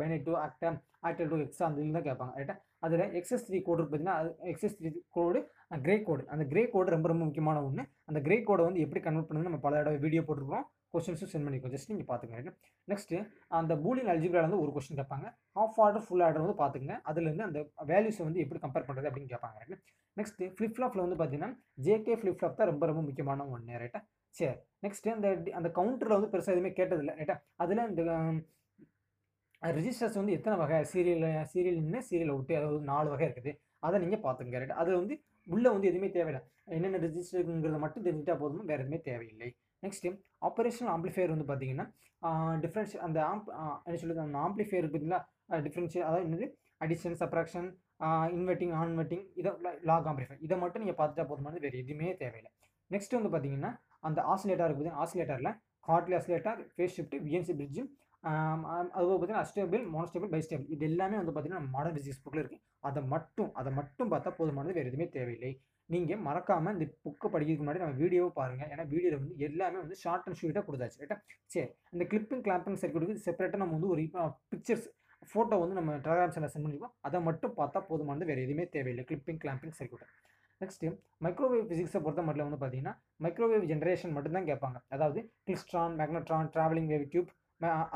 binary 0.00 0.18
to 0.26 0.34
octa 0.38 0.70
octal 1.02 1.30
to 1.30 1.38
hexa 1.44 1.64
அந்த 1.66 1.80
இதில் 1.80 1.96
தான் 1.98 2.08
கேட்பாங்க 2.08 2.34
ரைட்டா 2.38 2.54
அதில் 2.80 3.04
எக்ஸஸ் 3.18 3.46
த்ரீ 3.46 3.58
கோடு 3.60 3.82
பார்த்தீங்கன்னா 3.82 4.16
அது 4.20 4.30
excess 4.52 4.76
three 4.78 4.90
code 5.10 5.40
gray 5.82 5.94
code 6.00 6.22
அந்த 6.28 6.44
கிரே 6.44 6.62
கோடு 6.66 6.94
ரொம்ப 6.94 7.08
ரொம்ப 7.08 7.24
முக்கியமான 7.24 7.62
ஒன்று 7.64 7.82
அந்த 8.06 8.20
கிரே 8.20 8.36
கோடை 8.42 8.64
வந்து 8.64 8.84
எப்படி 8.84 9.00
கன்வெர்ட் 9.00 9.28
பண்ணுறது 9.28 9.48
நம்ம 9.48 9.62
பல 9.66 9.80
இடம் 9.80 10.04
வீடியோ 10.04 10.22
போட்டிருக்கோம் 10.22 10.66
கொஸ்டின்ஸும் 10.94 11.30
சென்ட் 11.32 11.46
பண்ணிக்கோ 11.46 11.70
ஜஸ்ட் 11.74 11.90
நீங்கள் 11.90 12.08
பார்த்துக்கங்க 12.08 12.52
நெக்ஸ்ட்டு 12.88 13.18
அந்த 13.50 13.72
பூலியன் 13.76 14.10
அல்ஜிபிரால 14.12 14.46
வந்து 14.46 14.62
ஒரு 14.62 14.70
கொஸ்டின் 14.72 14.98
கேட்பாங்க. 15.00 15.26
ஹாஃப் 15.58 15.78
ஆர்டர் 15.80 16.04
ஃபுல் 16.06 16.24
ஆர்டர் 16.26 16.44
வந்து 16.44 16.56
பார்த்துங்க 16.62 16.94
அதுலேருந்து 17.10 17.46
அந்த 17.48 17.60
வேல்யூஸை 17.86 18.24
வந்து 18.24 18.40
எப்படி 18.40 18.60
கம்பேர் 18.60 18.86
பண்ணுறது 18.88 19.08
அப்படின்னு 19.10 19.32
கேட்பாங்க 19.34 19.78
நெக்ஸ்ட்டு 20.16 20.48
ஃப்ளிப் 20.56 20.74
ஃப்ளாப்பில் 20.76 21.04
வந்து 21.04 21.18
பார்த்தீங்கன்னா 21.18 21.52
ஜேகே 21.84 22.16
ஃப்ளிப் 22.20 22.38
ஃப்ளாப் 22.38 22.58
தான் 22.58 22.70
ரொம்ப 22.72 22.86
ரொம்ப 22.86 23.02
முக்கியமான 23.02 23.46
ஒன்று 23.48 23.80
ரைட்டா 23.82 24.00
சரி 24.38 24.54
நெக்ஸ்ட்டு 24.84 25.14
அந்த 25.16 25.28
அந்த 25.58 25.68
கவுண்டரில் 25.78 26.16
வந்து 26.18 26.30
பெருசாக 26.32 26.54
எதுவுமே 26.56 26.72
கேட்டதில்லை 26.78 27.14
ரைட்டா 27.20 27.36
அதில் 27.62 27.86
இந்த 27.90 28.02
ரிஜிஸ்டர்ஸ் 29.78 30.18
வந்து 30.18 30.34
எத்தனை 30.36 30.54
வகை? 30.60 30.76
சீரியல் 30.92 31.24
சீரியல் 31.52 31.80
சீரியலை 31.80 32.00
சீரியல் 32.10 32.60
அதாவது 32.60 32.78
நாலு 32.92 33.08
வகை 33.14 33.26
இருக்குது. 33.28 33.52
அதை 33.86 33.96
நீங்கள் 34.04 34.22
பார்த்துங்க 34.26 34.60
ரைட் 34.62 34.78
அது 34.82 34.90
வந்து 35.00 35.14
உள்ளே 35.54 35.68
வந்து 35.74 35.88
எதுவுமே 35.90 36.08
தேவையில்லை. 36.14 36.40
என்னென்ன 36.76 37.00
ரிஜிஸ்டருங்கிறத 37.04 37.78
மட்டும் 37.84 38.04
தெரிஞ்சுட்டா 38.06 38.36
போதும்? 38.42 38.64
வேறு 38.70 38.82
எதுவுமே 38.84 39.00
தேவையில்லை. 39.08 39.48
நெக்ஸ்ட்டு 39.84 40.12
ஆப்ரேஷனல் 40.48 40.92
ஆம்ப்ளிஃபையர் 40.94 41.34
வந்து 41.34 41.46
பார்த்தீங்கன்னா 41.50 41.86
டிஃப்ரென்ஸ் 42.64 42.94
அந்த 43.06 43.18
ஆம்ப் 43.28 43.46
என்ன 43.86 43.98
சொல்லுது 44.02 44.24
அந்த 44.26 44.40
ஆம்பிளிஃபையர் 44.46 44.88
பார்த்தீங்களா? 44.88 45.20
டிஃப்ரென்ஷியல் 45.66 46.06
அதாவது 46.08 46.26
என்னது? 46.28 46.48
அடிஷன் 46.84 47.16
சப்ராக்ஷன் 47.22 47.68
இன்வெர்ட்டிங் 48.36 48.74
ஆன்வெர்ட்டிங் 48.82 49.24
இதை 49.40 49.50
லாக் 49.90 50.08
ஆம்ப்ளிஃபையர் 50.10 50.42
இதை 50.48 50.56
மட்டும் 50.64 50.82
நீங்கள் 50.84 50.98
பார்த்துட்டா 51.00 51.26
போதுமானது 51.30 51.64
வேறு 51.66 51.80
எதுவுமே 51.84 52.10
தேவையில்லை. 52.24 52.52
நெக்ஸ்ட் 52.90 53.16
வந்து 53.18 53.30
பார்த்தீங்கன்னா 53.32 53.72
அந்த 54.08 54.20
ஆசிலேட்டர் 54.34 54.68
இருக்குது 54.70 54.92
ஆசிலேட்டரில் 55.04 55.52
Hartley 55.88 56.16
oscillator 56.18 56.60
phase 56.74 56.94
shift 56.98 57.16
Wien 57.26 57.54
bridge 57.60 57.82
அதுபோக 58.96 59.14
பார்த்தீங்கன்னா 59.16 59.44
அஸ்டேபிள் 59.46 59.82
மோனஸ்டேபிள் 59.94 60.30
பைஸ்டேபிள் 60.32 60.72
இது 60.74 60.84
எல்லாமே 60.90 61.16
வந்து 61.20 61.32
பார்த்தீங்கன்னா 61.34 61.60
நம்ம 61.62 61.74
மாடர்ன் 61.76 61.96
ஃபிசிக்ஸ் 61.96 62.22
புக்கில் 62.24 62.42
இருக்குது 62.42 62.62
அதை 62.88 63.00
மட்டும் 63.12 63.50
அதை 63.60 63.70
மட்டும் 63.78 64.10
பார்த்தா 64.12 64.30
போதுமானது 64.38 64.76
வேறு 64.78 64.90
எதுவுமே 64.90 65.06
தேவையில்லை. 65.16 65.50
நீங்கள் 65.90 66.20
மறக்காமல் 66.26 66.74
இந்த 66.76 66.86
புக்கை 67.04 67.28
படிக்கிறதுக்கு 67.32 67.64
முன்னாடி 67.64 67.82
நம்ம 67.82 67.96
வீடியோவை 68.02 68.30
பாருங்கள் 68.38 68.70
ஏன்னா 68.72 68.84
வீடியோவில் 68.92 69.18
வந்து 69.22 69.44
எல்லாமே 69.48 69.78
வந்து 69.84 69.96
ஷார்ட் 70.02 70.26
அண்ட் 70.26 70.38
ஷூட்டாக 70.40 70.62
கொடுத்தாச்சு. 70.66 70.98
ரைட்டா 71.02 71.16
சரி 71.54 71.66
இந்த 71.94 72.04
கிளிப்பிங் 72.10 72.44
கிளாம்பிங் 72.46 72.78
சர்க்கியூட்டுக்கு 72.82 73.24
செப்பரேட்டாக 73.26 73.62
நம்ம 73.62 73.76
வந்து 73.78 73.90
ஒரு 73.94 74.04
பிக்சர்ஸ் 74.52 74.86
ஃபோட்டோ 75.30 75.56
வந்து 75.62 75.78
நம்ம 75.78 75.96
டெலகிராம் 76.04 76.34
சேனல் 76.36 76.52
சென்ட் 76.52 76.66
பண்ணிருக்கோம். 76.66 76.94
அதை 77.06 77.18
மட்டும் 77.28 77.56
பார்த்தா 77.60 77.80
போதுமானது 77.88 78.28
வேறு 78.30 78.44
எதுவுமே 78.46 78.66
தேவையில்லை. 78.76 79.04
Clipping 79.08 79.40
clamping 79.44 79.74
circuit 79.78 80.06
next 80.60 80.88
microwave 81.24 81.66
ஃபிசிக்ஸை 81.68 82.00
பொறுத்த 82.04 82.22
மட்டும் 82.28 82.46
வந்து 82.48 82.60
பார்த்தீங்கன்னா 82.62 82.94
மைக்ரோவேவ் 83.24 83.64
ஜென்ரேஷன் 83.70 84.14
மட்டும்தான் 84.16 84.48
கேட்பாங்க. 84.50 84.78
அதாவது 84.94 85.20
klystron 85.46 85.94
magnetron 86.00 86.50
travelling 86.56 86.90
wave 86.92 87.06
tube 87.14 87.30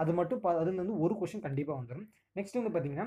அது 0.03 0.12
மட்டும் 0.20 0.40
பா 0.44 0.50
அதுல 0.62 0.81
வந்து 0.83 0.96
ஒரு 1.05 1.14
கொஷின் 1.20 1.44
கண்டிப்பாக 1.46 1.77
வந்துடும் 1.81 2.09
நெக்ஸ்ட் 2.38 2.59
வந்து 2.61 2.72
பார்த்தீங்கன்னா 2.74 3.07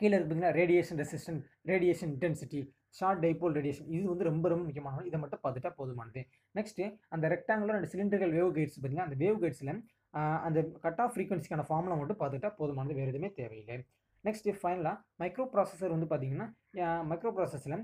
கீழே 0.00 0.12
இருக்கு 0.16 0.28
பார்த்தீங்கன்னா 0.28 0.56
radiation 0.60 0.98
resistance 1.02 1.40
radiation 1.70 2.10
intensity 2.14 2.60
short 2.98 3.20
dipole 3.24 3.56
radiation 3.58 3.88
இது 3.94 4.02
வந்து 4.12 4.26
ரொம்ப 4.30 4.44
ரொம்ப 4.52 4.64
முக்கியமான 4.68 5.04
இதை 5.08 5.18
மட்டும் 5.22 5.42
பார்த்துட்டா 5.44 5.70
போதுமானது. 5.78 6.20
நெக்ஸ்ட்டு 6.58 6.84
அந்த 7.14 7.24
ரெக்டாங்குலர் 7.34 7.78
அண்ட் 7.78 7.90
சிலிண்டர்கள் 7.94 8.34
வேவ் 8.38 8.50
கைட்ஸ் 8.58 8.76
பார்த்தீங்கன்னா 8.76 9.06
அந்த 9.08 9.18
வேவ் 9.22 9.40
கைட்ஸில் 9.44 9.72
அந்த 10.46 10.58
கட் 10.84 11.00
ஆஃப் 11.04 11.12
ஃப்ரீக்வன்சிக்கான 11.14 11.64
ஃபார்முலா 11.70 11.96
மட்டும் 12.02 12.20
பார்த்துட்டா 12.22 12.50
போதுமானது 12.60 12.98
வேறு 13.00 13.12
எதுவுமே 13.14 13.30
தேவையில்லை. 13.40 13.76
நெக்ஸ்ட்டு 14.24 14.56
ஃபைனலாக 14.60 14.96
மைக்ரோ 15.18 15.44
ப்ராசஸர் 15.44 15.90
வந்து 15.90 16.06
பார்த்திங்கன்னா 16.06 16.48
மைக்ரோ 17.02 17.30
ப்ராசஸில் 17.30 17.78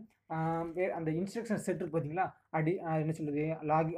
அந்த 0.94 1.10
இன்ஸ்ட்ரக்ஷன் 1.12 1.56
செட் 1.58 1.80
இருக்கு 1.80 1.96
பார்த்தீங்களா 1.96 2.26
அடி 2.50 2.74
என்ன 3.00 3.14
சொல்லுது 3.18 3.44
லாகி 3.62 3.94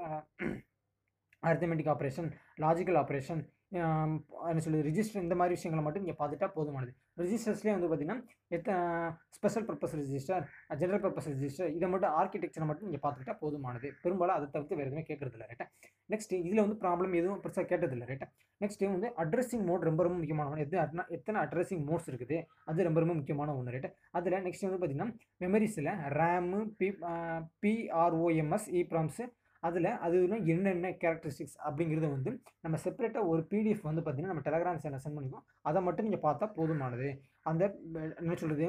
அர்த்தமெட்டிக் 1.43 1.91
ஆப்ரேஷன் 1.91 2.29
லாஜிக்கல் 2.61 2.99
ஆப்ரேஷன் 2.99 3.43
என்ன 3.73 4.61
சொல்லுது 4.65 4.85
ரிஜிஸ்டர் 4.89 5.25
இந்த 5.25 5.37
மாதிரி 5.39 5.55
விஷயங்களை 5.57 5.83
மட்டும் 5.85 6.03
நீங்கள் 6.05 6.19
பார்த்துட்டா 6.21 6.49
போதுமானது. 6.57 6.91
ரிஜிஸ்டர்ஸ்லேயே 7.23 7.75
வந்து 7.77 7.89
பார்த்தீங்கன்னா 7.91 8.19
எத்தனை 8.57 8.77
special 9.37 9.67
purpose 9.69 9.95
register 10.01 10.45
general 10.81 11.03
purpose 11.05 11.29
register 11.33 11.71
இதை 11.77 11.87
மட்டும் 11.93 12.13
ஆர்கிடெக்சரை 12.19 12.67
மட்டும் 12.71 12.89
நீங்கள் 12.89 13.03
பார்த்துக்கிட்டா 13.05 13.37
போதுமானது. 13.43 13.89
பெரும்பாலும் 14.05 14.37
அதை 14.37 14.47
தவிர்த்து 14.55 14.79
வேறு 14.81 14.89
எதுவுமே 14.91 15.05
கேட்கறதில்ல 15.09 15.49
ரைட்டா 15.51 15.67
நெக்ஸ்ட் 16.13 16.35
இதில் 16.41 16.63
வந்து 16.65 16.77
ப்ராப்ளம் 16.85 17.17
எதுவும் 17.21 17.41
பெருசாக 17.45 17.67
கேட்டதில்லை 17.73 18.09
ரைட்டா 18.11 18.29
நெக்ஸ்ட் 18.61 18.85
வந்து 18.95 19.09
அட்ரஸிங் 19.23 19.65
மோட் 19.71 19.87
ரொம்ப 19.89 20.03
ரொம்ப 20.07 20.19
முக்கியமான 20.21 20.51
ஒன்று 20.53 20.67
எத்தனை 20.67 21.05
எத்தனை 21.17 21.39
அட்ரஸிங் 21.45 21.83
மோட்ஸ் 21.89 22.09
இருக்குது? 22.11 22.37
அது 22.71 22.87
ரொம்ப 22.89 23.01
ரொம்ப 23.05 23.15
முக்கியமான 23.21 23.57
ஒன்று 23.59 23.75
ரைட்டா 23.77 23.91
அதில் 24.19 24.43
நெக்ஸ்ட் 24.47 24.67
வந்து 24.69 24.79
பார்த்திங்கன்னா 24.83 25.11
மெமரிஸில் 25.45 25.91
ரேமு 26.21 26.61
பி 26.81 26.91
பிஆர்ஓஎம்எஸ் 27.65 28.69
இ 28.79 28.83
ப்ராம்ஸு 28.93 29.27
அதில் 29.63 29.89
அது 30.05 30.17
என்னென்ன 30.53 30.91
கேரக்டரிஸ்டிக்ஸ் 31.01 31.57
அப்படிங்கிறத 31.67 32.09
வந்து 32.11 32.31
நம்ம 32.65 32.79
செப்பரேட்டாக 32.83 33.31
ஒரு 33.31 33.43
பிடிஎஃப் 33.51 33.83
வந்து 33.83 34.03
பார்த்திங்கன்னா 34.03 34.33
நம்ம 34.33 34.45
டெலகிராம் 34.47 34.83
சேனல் 34.83 35.03
சென்ட் 35.05 35.19
பண்ணிப்போம் 35.19 35.45
அதை 35.63 35.81
மட்டும் 35.87 36.07
நீங்கள் 36.07 36.25
பார்த்தா 36.25 36.47
போதுமானது. 36.57 37.09
அந்த 37.47 37.63
என்ன 38.21 38.37
சொல்கிறது 38.37 38.69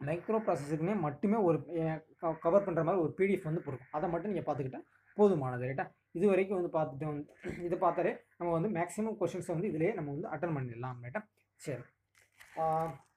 மைக்ரோ 0.00 0.38
ப்ராசஸருக்குனே 0.42 0.94
மட்டுமே 1.00 1.38
ஒரு 1.46 1.58
கவர் 2.42 2.66
பண்ணுற 2.66 2.82
மாதிரி 2.84 3.02
ஒரு 3.04 3.12
பிடிஎஃப் 3.18 3.48
வந்து 3.48 3.62
போடுவோம் 3.64 3.88
அதை 3.96 4.08
மட்டும் 4.12 4.32
நீங்கள் 4.32 4.48
பார்த்துக்கிட்டா 4.48 4.82
போதுமானது 5.16 5.64
ரைட்டா 5.64 5.84
இது 6.14 6.26
வரைக்கும் 6.30 6.58
வந்து 6.58 6.70
பார்த்துட்டு 6.74 7.06
வந்து 7.08 7.24
இதை 7.66 7.78
பார்த்தாலே 7.78 8.12
நம்ம 8.38 8.52
வந்து 8.52 8.68
மேக்ஸிமம் 8.76 9.16
கொஷின்ஸை 9.20 9.52
வந்து 9.54 9.70
இதிலே 9.70 9.90
நம்ம 9.96 10.12
வந்து 10.14 10.28
அட்டன் 10.34 10.54
பண்ணிடலாம் 10.56 11.00
ரைட்டா 11.04 11.22
சரி. 11.60 11.82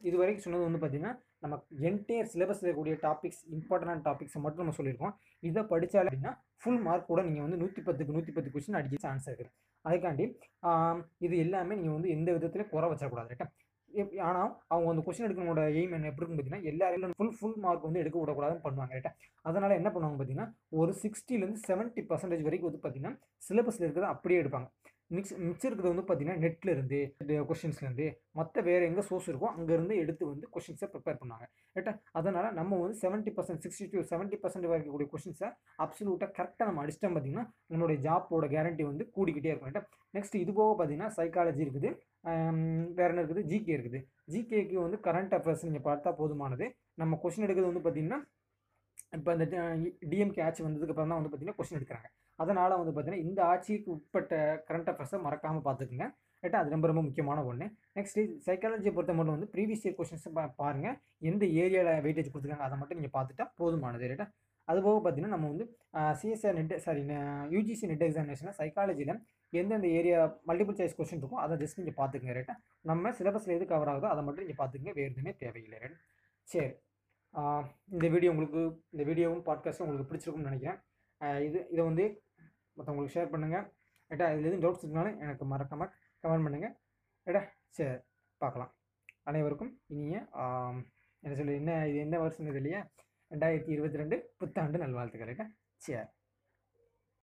இது 0.03 0.15
வரைக்கும் 0.17 0.45
சொன்னது 0.45 0.67
வந்து 0.67 0.81
பார்த்திங்கன்னா 0.81 1.13
நம்ம 1.43 1.55
என்டையர் 1.89 2.29
சிலபஸில் 2.33 2.67
இருக்கக்கூடிய 2.67 2.95
டாபிக்ஸ் 3.05 3.41
இம்பார்ட்டண்டான 3.55 4.03
டாபிக்ஸை 4.07 4.39
மட்டும் 4.45 4.63
நம்ம 4.63 4.75
சொல்லியிருக்கோம். 4.79 5.13
இதை 5.49 5.61
படித்தாலே 5.73 6.09
அப்படின்னா 6.09 6.33
ஃபுல் 6.63 6.81
மார்க் 6.87 7.09
கூட 7.11 7.21
நீங்கள் 7.27 7.45
வந்து 7.47 7.59
நூற்றி 7.63 7.81
பத்துக்கு 7.87 8.15
நூற்றி 8.17 8.33
பத்து 8.37 8.51
கொஸ்டின் 8.53 8.79
அடிக்க 8.79 9.05
சான்ஸ் 9.07 9.27
இருக்குது 9.31 9.51
அதுக்காண்டி 9.85 10.25
இது 11.25 11.35
எல்லாமே 11.45 11.75
நீங்கள் 11.81 11.97
வந்து 11.97 12.13
எந்த 12.17 12.29
விதத்துலையும் 12.37 12.73
குறை 12.73 12.89
வச்சிடக்கூடாது 12.91 13.31
ரைட்டா 13.33 13.47
ஆனால் 14.27 14.51
அவங்க 14.73 14.91
அந்த 14.91 15.01
கொஸ்டின் 15.05 15.25
எடுக்கிறவங்களோட 15.27 15.63
எய்ம் 15.79 15.95
என்ன 15.95 16.09
எப்படி 16.09 16.21
இருக்குன்னு 16.21 16.41
பார்த்தீங்கன்னா 16.41 16.69
எல்லாரும் 16.71 17.15
ஃபுல் 17.17 17.33
ஃபுல் 17.39 17.57
மார்க் 17.63 17.87
வந்து 17.87 18.01
எடுக்க 18.03 18.17
விடக்கூடாதுன்னு 18.21 18.63
பண்ணுவாங்க 18.65 18.95
ரைட்டா 18.97 19.11
அதனால் 19.49 19.77
என்ன 19.79 19.89
பண்ணுவாங்க 19.95 20.17
பார்த்தீங்கன்னா 20.19 20.47
ஒரு 20.81 20.91
சிக்ஸ்டிலேருந்து 21.01 21.61
செவன்ட்டி 21.69 22.03
பர்சன்டேஜ் 22.11 22.45
வரைக்கும் 22.47 22.69
வந்து 22.69 22.81
பார்த்தீங்கன்னா 22.83 23.17
சிலபஸில் 23.47 23.85
இருக்கிறத 23.85 24.11
அப்படியே 24.15 24.39
எடுப்பாங்க. 24.43 24.69
மிக்ஸ் 25.15 25.33
மிச்சம் 25.47 25.69
இருக்கிறது 25.69 25.93
வந்து 25.93 26.05
பார்த்தீங்கன்னா 26.07 26.41
நெட்லேருந்து 26.43 26.99
கொஷின்ஸ்லேருந்து 27.49 28.07
மற்ற 28.39 28.61
வேறு 28.67 28.83
எங்கே 28.89 29.03
சோர்ஸ் 29.09 29.27
இருக்கோ 29.31 29.47
அங்கேருந்து 29.55 29.95
எடுத்து 30.03 30.23
வந்து 30.31 30.45
கொஷின்ஸை 30.55 30.87
ப்ரிப்பேர் 30.93 31.19
பண்ணாங்க 31.21 31.45
ரைட்டா 31.77 31.93
அதனால் 32.19 32.47
நம்ம 32.59 32.79
வந்து 32.83 32.97
seventy 33.03 33.33
percent 33.37 33.63
sixty 33.65 33.87
to 33.93 34.03
seventy 34.11 34.39
percent 34.43 34.69
வரைக்கக்கூடிய 34.71 35.09
கொஷின்ஸை 35.13 35.49
அப்சல்யூட்டாக 35.85 36.31
கரெக்டாக 36.37 36.67
நம்ம 36.69 36.83
அடிச்சிட்டோம் 36.83 37.15
பார்த்தீங்கன்னா 37.17 37.45
உங்களுடைய 37.73 37.99
ஜாப்போட 38.07 38.47
கேரண்டி 38.55 38.85
வந்து 38.91 39.05
கூடிக்கிட்டே 39.17 39.51
இருக்கும். 39.51 39.69
ரைட்டா 39.71 39.83
நெக்ஸ்ட் 40.17 40.37
இது 40.43 40.51
போக 40.59 40.71
பார்த்தீங்கன்னா 40.79 41.11
சைக்காலஜி 41.17 41.61
இருக்குது. 41.65 41.89
வேறு 42.97 43.11
என்ன 43.11 43.21
இருக்குது? 43.21 43.43
ஜிகே 43.51 43.73
இருக்குது. 43.77 43.99
ஜிகேக்கு 44.33 44.77
வந்து 44.85 44.97
கரண்ட் 45.07 45.33
அஃபேர்ஸ் 45.37 45.65
நீங்கள் 45.67 45.85
பார்த்தா 45.89 46.09
போதுமானது. 46.19 46.65
நம்ம 47.01 47.17
கொஷின் 47.23 47.45
எடுக்கிறது 47.45 47.71
வந்து 47.71 47.83
பார்த்திங்கன்னா 47.85 48.19
இப்போ 49.13 49.31
இந்த 49.35 49.45
டிஎம்கே 50.11 50.41
ஆட்சி 50.47 50.61
வந்ததுக்கு 50.65 50.93
அப்புறம் 50.93 51.11
தான் 51.11 51.19
வந்து 51.19 51.31
பார்த்திங்கன்னா 51.31 51.59
கொஸ்டின் 51.59 51.79
எடுக்கிறாங்க. 51.79 52.07
அதனால் 52.39 52.77
வந்து 52.81 52.91
பார்த்திங்கன்னா 52.93 53.25
இந்த 53.27 53.39
ஆட்சிக்கு 53.51 53.89
உட்பட்ட 53.95 54.35
கரண்ட் 54.67 54.91
அஃபேர்ஸை 54.91 55.19
மறக்காமல் 55.25 55.65
பார்த்துக்குங்க 55.67 56.05
ரைட்டா? 56.43 56.59
அது 56.61 56.73
ரொம்ப 56.73 56.85
ரொம்ப 56.91 57.01
முக்கியமான 57.07 57.39
ஒன்று 57.49 57.65
நெக்ஸ்ட்டு 57.97 58.21
சைக்காலஜியை 58.45 58.93
பொறுத்த 58.95 59.13
மட்டும் 59.17 59.35
வந்து 59.35 59.49
ப்ரீவியஸ் 59.55 59.83
இயர் 59.85 59.97
கொஸ்டின்ஸ் 59.97 60.27
பாருங்கள் 60.61 60.95
எந்த 61.29 61.43
ஏரியாவில் 61.63 62.01
வெயிட்டேஜ் 62.05 62.31
கொடுத்துருக்காங்க 62.31 62.67
அதை 62.69 62.77
மட்டும் 62.81 62.99
நீங்கள் 62.99 63.15
பார்த்துட்டா 63.17 63.45
போதுமானது 63.59 64.09
ரைட்டா? 64.11 64.27
அதுபோக 64.67 64.97
பார்த்தீங்கன்னா 65.03 65.35
நம்ம 65.35 65.47
வந்து 65.53 65.65
CSR 66.19 66.57
NET 66.59 66.73
sorry 66.85 67.01
UGC 67.55 67.85
NET 67.91 68.05
எக்ஸாமினேஷனில் 68.07 68.57
சைக்காலஜியில் 68.59 69.13
எந்தெந்த 69.53 69.87
ஏரியா 69.99 70.17
மல்டிபிள் 70.49 70.77
சாய்ஸ் 70.79 70.97
கொஸ்டின் 70.99 71.21
இருக்கோ 71.21 71.39
அதை 71.45 71.55
ஜஸ்ட் 71.63 71.79
நீங்கள் 71.81 71.97
பார்த்துக்குங்க 71.99 72.35
ரைட்டா? 72.39 72.55
நம்ம 72.91 73.11
சிலபஸில் 73.17 73.55
எது 73.57 73.65
கவர் 73.71 73.91
ஆகுதோ 73.93 74.09
அதை 74.13 74.21
மட்டும் 74.27 74.45
நீங்கள் 74.45 74.61
பார்த்துக்குங்க 74.61 74.93
வேறு 74.99 75.11
எதுவுமே 75.11 75.33
தேவையில்லை 75.43 75.79
ரைட்? 75.83 75.97
சரி. 76.47 76.71
இந்த 77.95 78.05
வீடியோ 78.13 78.31
உங்களுக்கு 78.33 78.61
இந்த 78.93 79.03
வீடியோவும் 79.09 79.43
பாட்காஸ்ட்டும் 79.47 79.85
உங்களுக்கு 79.85 80.09
பிடிச்சிருக்கும்னு 80.09 80.49
நினைக்கிறேன். 80.49 80.79
இது 81.47 81.59
இதை 81.73 81.81
வந்து 81.89 82.05
மற்றவங்களுக்கு 82.77 83.15
ஷேர் 83.15 83.33
பண்ணுங்கள் 83.33 83.65
ஏட்டா 84.11 84.25
இதில் 84.33 84.47
எதுவும் 84.49 84.63
டவுட்ஸ் 84.63 84.85
இருந்தாலும் 84.85 85.19
எனக்கு 85.25 85.45
மறக்காமல் 85.53 85.91
கமெண்ட் 86.23 86.45
பண்ணுங்கள் 86.47 86.73
ஏட்டா 87.27 87.41
சரி 87.77 87.93
பார்க்கலாம். 88.41 88.71
அனைவருக்கும் 89.29 89.71
இனிய 89.95 90.17
என்ன 91.23 91.33
சொல்லி 91.39 91.55
என்ன 91.61 91.73
இது 91.89 91.99
என்ன 92.05 92.19
வருஷம் 92.23 92.49
இது 92.51 92.61
இல்லையா 92.61 92.81
ரெண்டாயிரத்தி 93.31 93.71
இருபத்தி 93.75 94.01
ரெண்டு 94.01 94.15
புத்தாண்டு 94.39 94.83
நல்வாழ்த்துக்கள் 94.83 95.31
ஏட்டா. 95.33 95.47
சரி. 95.85 96.01